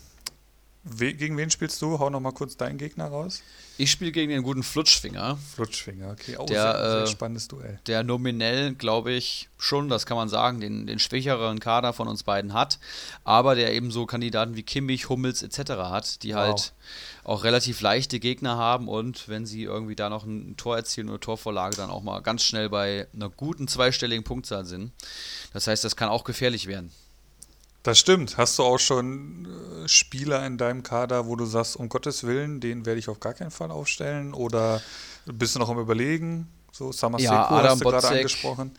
[0.89, 1.99] We gegen wen spielst du?
[1.99, 3.43] Hau noch mal kurz deinen Gegner raus.
[3.76, 5.37] Ich spiele gegen den guten Flutschfinger.
[5.55, 6.37] Flutschfinger, okay.
[6.37, 7.78] Auch Der, sehr, sehr äh, spannendes Duell.
[7.87, 12.22] der nominell, glaube ich, schon, das kann man sagen, den, den schwächeren Kader von uns
[12.22, 12.78] beiden hat,
[13.24, 15.72] aber der eben so Kandidaten wie Kimmich, Hummels etc.
[15.72, 16.39] hat, die Wow.
[16.39, 16.72] halt
[17.24, 21.20] auch relativ leichte Gegner haben und wenn sie irgendwie da noch ein Tor erzielen oder
[21.20, 24.93] Torvorlage, dann auch mal ganz schnell bei einer guten zweistelligen Punktzahl sind.
[25.53, 26.93] Das heißt, das kann auch gefährlich werden.
[27.87, 28.37] Das stimmt.
[28.37, 29.47] Hast du auch schon
[29.84, 33.20] äh, Spieler in deinem Kader, wo du sagst, um Gottes Willen, den werde ich auf
[33.20, 34.34] gar keinen Fall aufstellen?
[34.34, 34.82] Oder
[35.24, 36.49] bist du noch am Überlegen?
[36.72, 38.16] So, Samaseko Ja, Adam hast du gerade Botzek.
[38.18, 38.70] angesprochen.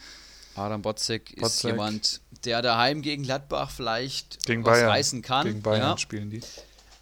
[0.56, 1.72] Adam Botzek ist Botzek.
[1.72, 4.90] jemand, der daheim gegen Gladbach vielleicht Gegen was Bayern.
[4.90, 5.48] reißen kann.
[5.48, 5.98] Gegen Bayern ja.
[5.98, 6.42] spielen die.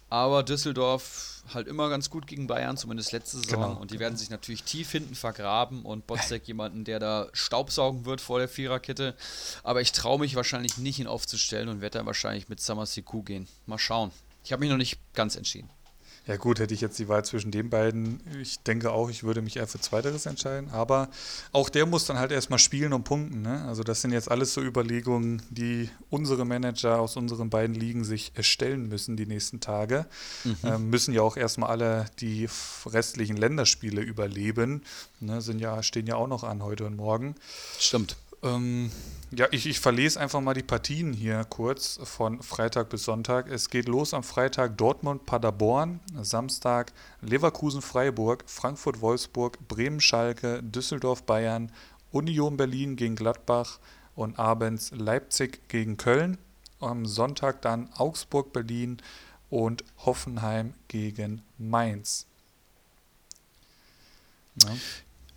[0.08, 3.62] Aber Düsseldorf halt immer ganz gut gegen Bayern, zumindest letzte Saison.
[3.70, 8.04] Genau, und die werden sich natürlich tief hinten vergraben und Botzek jemanden, der da Staubsaugen
[8.04, 9.14] wird vor der Viererkette.
[9.62, 13.46] Aber ich traue mich wahrscheinlich nicht, ihn aufzustellen und werde dann wahrscheinlich mit Samasiku gehen.
[13.66, 14.10] Mal schauen.
[14.44, 15.68] Ich habe mich noch nicht ganz entschieden.
[16.26, 18.20] Ja gut, hätte ich jetzt die Wahl zwischen den beiden.
[18.42, 20.70] Ich denke auch, ich würde mich eher für Zweiteres entscheiden.
[20.70, 21.08] Aber
[21.52, 23.42] auch der muss dann halt erstmal spielen und punkten.
[23.42, 23.64] Ne?
[23.66, 28.32] Also das sind jetzt alles so Überlegungen, die unsere Manager aus unseren beiden Ligen sich
[28.34, 30.06] erstellen müssen die nächsten Tage.
[30.64, 32.48] Ähm, müssen ja auch erstmal alle die
[32.86, 34.82] restlichen Länderspiele überleben.
[35.20, 35.40] Ne?
[35.40, 37.36] Sind ja, stehen ja auch noch an heute und morgen.
[37.78, 38.16] Stimmt.
[38.42, 38.90] Ähm,
[39.36, 43.50] ja, ich, ich verlese einfach mal die Partien hier kurz von Freitag bis Sonntag.
[43.50, 51.70] Es geht los am Freitag Dortmund-Paderborn, Samstag Leverkusen-Freiburg, Frankfurt-Wolfsburg, Bremen-Schalke, Düsseldorf-Bayern,
[52.12, 53.78] Union Berlin gegen Gladbach
[54.14, 56.38] und abends Leipzig gegen Köln.
[56.80, 59.02] Am Sonntag dann Augsburg-Berlin
[59.50, 62.26] und Hoffenheim gegen Mainz.
[64.62, 64.76] Ja,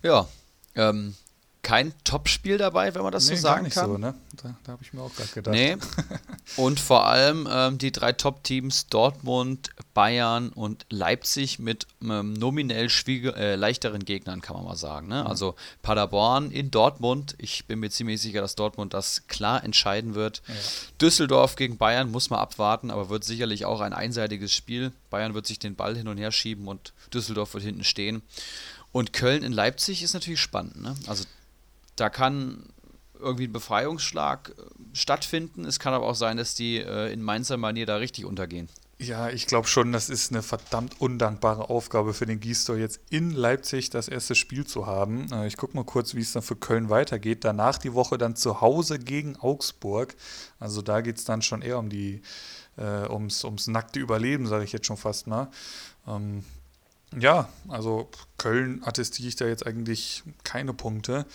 [0.02, 0.28] Ja.
[0.74, 1.14] Ähm,
[1.62, 3.86] kein Topspiel dabei, wenn man das nee, so gar sagen nicht kann.
[3.86, 4.14] so, ne?
[4.42, 5.54] Da, da habe ich mir auch gerade gedacht.
[5.54, 5.76] Nee.
[6.56, 13.54] Und vor allem ähm, die drei Top-Teams Dortmund, Bayern und Leipzig mit ähm, nominell äh,
[13.54, 15.08] leichteren Gegnern, kann man mal sagen.
[15.08, 15.26] Ne?
[15.26, 17.34] Also Paderborn in Dortmund.
[17.38, 20.42] Ich bin mir ziemlich sicher, dass Dortmund das klar entscheiden wird.
[21.00, 24.92] Düsseldorf gegen Bayern muss man abwarten, aber wird sicherlich auch ein einseitiges Spiel.
[25.10, 28.22] Bayern wird sich den Ball hin und her schieben und Düsseldorf wird hinten stehen.
[28.92, 30.80] Und Köln in Leipzig ist natürlich spannend.
[30.80, 30.94] Ne?
[31.06, 31.24] Also
[32.00, 32.64] da kann
[33.18, 35.64] irgendwie ein Befreiungsschlag äh, stattfinden.
[35.64, 38.68] Es kann aber auch sein, dass die äh, in Mainzer Manier da richtig untergehen.
[38.98, 43.30] Ja, ich glaube schon, das ist eine verdammt undankbare Aufgabe für den Gisdor, jetzt in
[43.30, 45.30] Leipzig das erste Spiel zu haben.
[45.32, 47.44] Äh, Ich gucke mal kurz, wie es dann für Köln weitergeht.
[47.44, 50.14] Danach die Woche dann zu Hause gegen Augsburg.
[50.58, 52.22] Also da geht es dann schon eher um die,
[52.76, 55.50] äh, ums, ums nackte Überleben, sage ich jetzt schon fast mal.
[56.06, 56.44] Ähm,
[57.18, 61.26] ja, also Köln attestiere ich da jetzt eigentlich keine Punkte.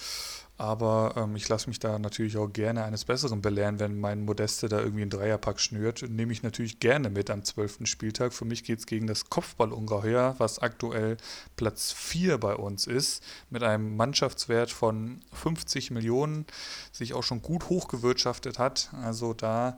[0.58, 4.70] Aber ähm, ich lasse mich da natürlich auch gerne eines Besseren belehren, wenn mein Modeste
[4.70, 6.06] da irgendwie einen Dreierpack schnürt.
[6.10, 7.80] Nehme ich natürlich gerne mit am 12.
[7.84, 8.34] Spieltag.
[8.34, 11.18] Für mich geht es gegen das Kopfballungeheuer, was aktuell
[11.58, 16.46] Platz 4 bei uns ist, mit einem Mannschaftswert von 50 Millionen,
[16.94, 18.92] sich auch schon gut hochgewirtschaftet hat.
[19.04, 19.78] Also da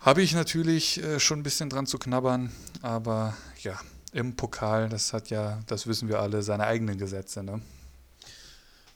[0.00, 3.80] habe ich natürlich äh, schon ein bisschen dran zu knabbern, aber ja,
[4.12, 7.60] im Pokal, das hat ja, das wissen wir alle, seine eigenen Gesetze, ne?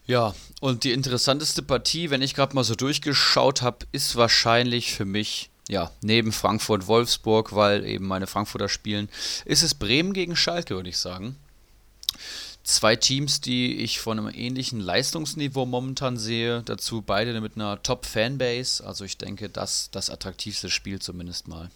[0.07, 5.05] Ja, und die interessanteste Partie, wenn ich gerade mal so durchgeschaut habe, ist wahrscheinlich für
[5.05, 9.09] mich, ja, neben Frankfurt-Wolfsburg, weil eben meine Frankfurter spielen,
[9.45, 11.37] ist es Bremen gegen Schalke, würde ich sagen.
[12.65, 18.85] Zwei Teams, die ich von einem ähnlichen Leistungsniveau momentan sehe, dazu beide mit einer Top-Fanbase.
[18.87, 21.71] Also ich denke, das das attraktivste Spiel zumindest mal.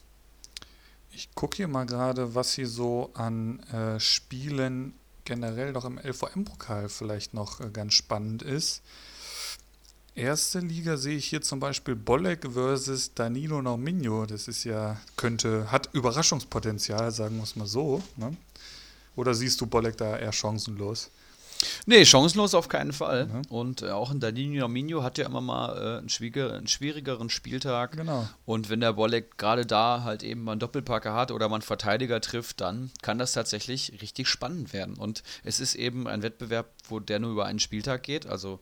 [1.12, 4.92] Ich gucke hier mal gerade, was hier so an äh, Spielen
[5.26, 8.80] generell noch im LVM-Pokal vielleicht noch äh, ganz spannend ist.
[10.14, 14.24] Erste Liga sehe ich hier zum Beispiel Bolek versus Danilo Norminho.
[14.24, 18.02] Das ist ja, könnte, hat Überraschungspotenzial, sagen wir es mal so.
[18.16, 18.34] Ne?
[19.14, 21.10] Oder siehst du Bolek da eher chancenlos?
[21.86, 23.28] Nee, chancenlos auf keinen Fall.
[23.32, 23.42] Ja.
[23.48, 27.30] Und äh, auch ein Danilo Arminio hat ja immer mal äh, einen, schwieriger, einen schwierigeren
[27.30, 27.92] Spieltag.
[27.96, 28.28] Genau.
[28.44, 31.62] Und wenn der Bolek gerade da halt eben mal einen Doppelpacker hat oder mal einen
[31.62, 34.96] Verteidiger trifft, dann kann das tatsächlich richtig spannend werden.
[34.96, 38.26] Und es ist eben ein Wettbewerb, wo der nur über einen Spieltag geht.
[38.26, 38.60] Also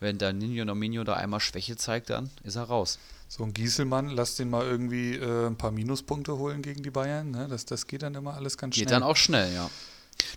[0.00, 2.98] wenn Danilo Nominio da einmal Schwäche zeigt, dann ist er raus.
[3.28, 7.32] So ein Gieselmann, lass den mal irgendwie äh, ein paar Minuspunkte holen gegen die Bayern.
[7.32, 7.48] Ne?
[7.48, 9.00] Das, das geht dann immer alles ganz Geht schnell.
[9.00, 9.68] dann auch schnell, ja.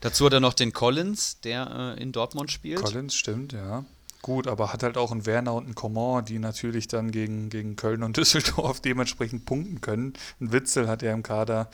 [0.02, 2.82] Dazu hat er noch den Collins, der äh, in Dortmund spielt.
[2.82, 3.86] Collins, stimmt, ja.
[4.22, 7.78] Gut, aber hat halt auch einen Werner und einen Coman, die natürlich dann gegen, gegen
[7.78, 10.12] Köln und Düsseldorf dementsprechend punkten können.
[10.42, 11.70] Ein Witzel hat er im Kader.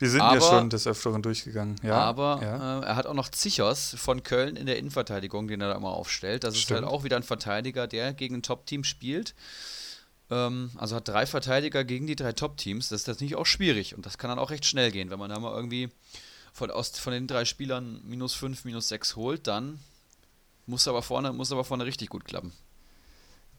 [0.00, 1.76] Wir sind ja Aber- schon des Öfteren durchgegangen.
[1.84, 2.80] Ja, Aber ja.
[2.80, 5.90] äh, er hat auch noch Zichos von Köln in der Innenverteidigung, den er da immer
[5.92, 6.42] aufstellt.
[6.42, 6.80] Das Stimmt.
[6.80, 9.36] ist halt auch wieder ein Verteidiger, der gegen ein Top-Team spielt.
[10.30, 12.88] Ähm, also hat drei Verteidiger gegen die drei Top-Teams.
[12.88, 15.10] Das ist natürlich auch schwierig und das kann dann auch recht schnell gehen.
[15.10, 15.90] Wenn man da mal irgendwie
[16.54, 19.80] von, aus, von den drei Spielern minus fünf, minus sechs holt, dann
[20.66, 22.52] muss aber vorne, muss aber vorne richtig gut klappen.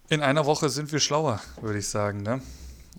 [0.07, 2.23] In einer Woche sind wir schlauer, würde ich sagen.
[2.23, 2.41] Ne?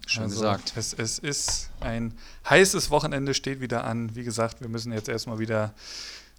[0.06, 0.74] Schön also, gesagt.
[0.76, 2.14] Es, es ist ein
[2.48, 4.14] heißes Wochenende, steht wieder an.
[4.14, 5.74] Wie gesagt, wir müssen jetzt erstmal wieder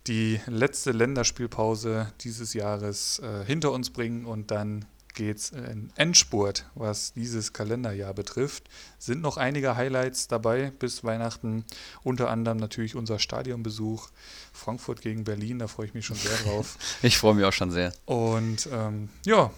[0.06, 4.86] die letzte Länderspielpause dieses Jahres äh, hinter uns bringen und dann
[5.18, 8.70] geht es in Endspurt, was dieses Kalenderjahr betrifft.
[9.00, 11.66] Sind noch einige Highlights dabei bis Weihnachten,
[12.04, 14.10] unter anderem natürlich unser Stadionbesuch
[14.54, 16.78] Frankfurt gegen Berlin, da freue ich mich schon sehr drauf.
[17.02, 17.94] ich freue mich auch schon sehr.
[18.06, 19.52] Und ähm, ja,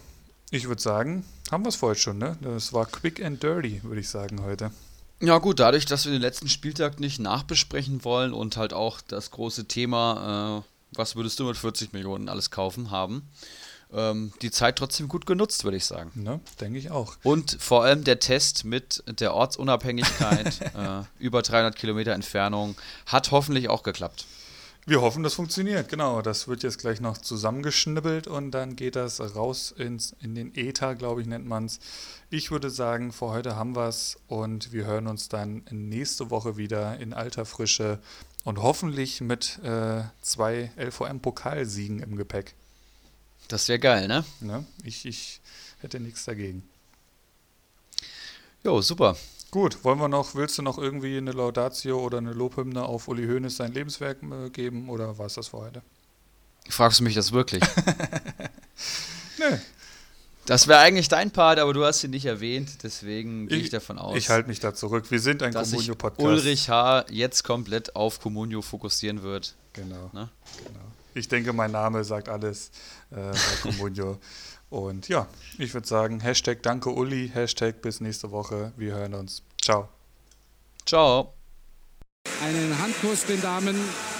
[0.49, 2.38] ich würde sagen, haben wir es vorher schon, ne?
[2.41, 4.72] Das war quick and dirty, würde ich sagen, heute.
[5.22, 9.32] Ja, gut, dadurch, dass wir den letzten Spieltag nicht nachbesprechen wollen und halt auch das
[9.32, 13.28] große Thema, äh, was würdest du mit 40 Millionen alles kaufen, haben,
[13.93, 16.11] ähm, die Zeit trotzdem gut genutzt, würde ich sagen.
[16.15, 17.17] Ne, denke ich auch.
[17.23, 22.75] Und vor allem der Test mit der Ortsunabhängigkeit, äh, über 300 Kilometer Entfernung,
[23.05, 24.25] hat hoffentlich auch geklappt.
[24.85, 26.23] Wir hoffen, das funktioniert, genau.
[26.23, 30.95] Das wird jetzt gleich noch zusammengeschnibbelt und dann geht das raus ins, in den Ether,
[30.95, 31.79] glaube ich, nennt man es.
[32.31, 36.57] Ich würde sagen, für heute haben wir es und wir hören uns dann nächste Woche
[36.57, 37.99] wieder in alter Frische
[38.45, 42.55] und hoffentlich mit äh, zwei LVM-Pokalsiegen im Gepäck.
[43.49, 44.23] Das wäre geil, ne?
[44.39, 44.65] ne?
[44.83, 45.41] Ich, ich
[45.79, 46.63] hätte nichts dagegen.
[48.63, 49.17] Jo, super.
[49.49, 53.25] Gut, wollen wir noch, willst du noch irgendwie eine Laudatio oder eine Lobhymne auf Uli
[53.25, 55.81] Hoeneß sein Lebenswerk äh, geben oder war es das für heute?
[56.69, 57.63] Fragst du mich das wirklich?
[59.39, 59.57] Nö.
[60.45, 63.69] Das wäre eigentlich dein Part, aber du hast ihn nicht erwähnt, deswegen gehe ich, ich,
[63.71, 64.15] davon aus.
[64.15, 65.09] Ich halte mich da zurück.
[65.09, 66.27] Wir sind ein Comunio-Podcast.
[66.27, 67.05] Ulrich H.
[67.09, 69.55] jetzt komplett auf Comunio fokussieren wird.
[69.73, 70.11] Genau.
[70.13, 70.29] Ne?
[70.65, 70.88] genau.
[71.14, 72.72] Ich denke, mein Name sagt alles
[73.12, 74.20] äh, bei Comunio.
[74.70, 78.72] Und ja, ich würde sagen, Hashtag Danke Uli, Hashtag bis nächste Woche.
[78.78, 79.41] Wir hören uns.
[79.62, 79.89] Ciao.
[80.86, 81.34] Ciao.
[82.43, 83.76] Einen Handkuss den Damen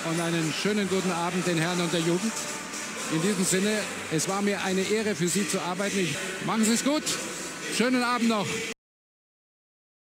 [0.10, 2.34] und einen schönen guten Abend den Herren und der Jugend.
[3.14, 3.80] In diesem Sinne,
[4.12, 6.00] es war mir eine Ehre für Sie zu arbeiten.
[6.00, 6.16] Ich,
[6.46, 7.04] machen Sie es gut.
[7.76, 8.48] Schönen Abend noch.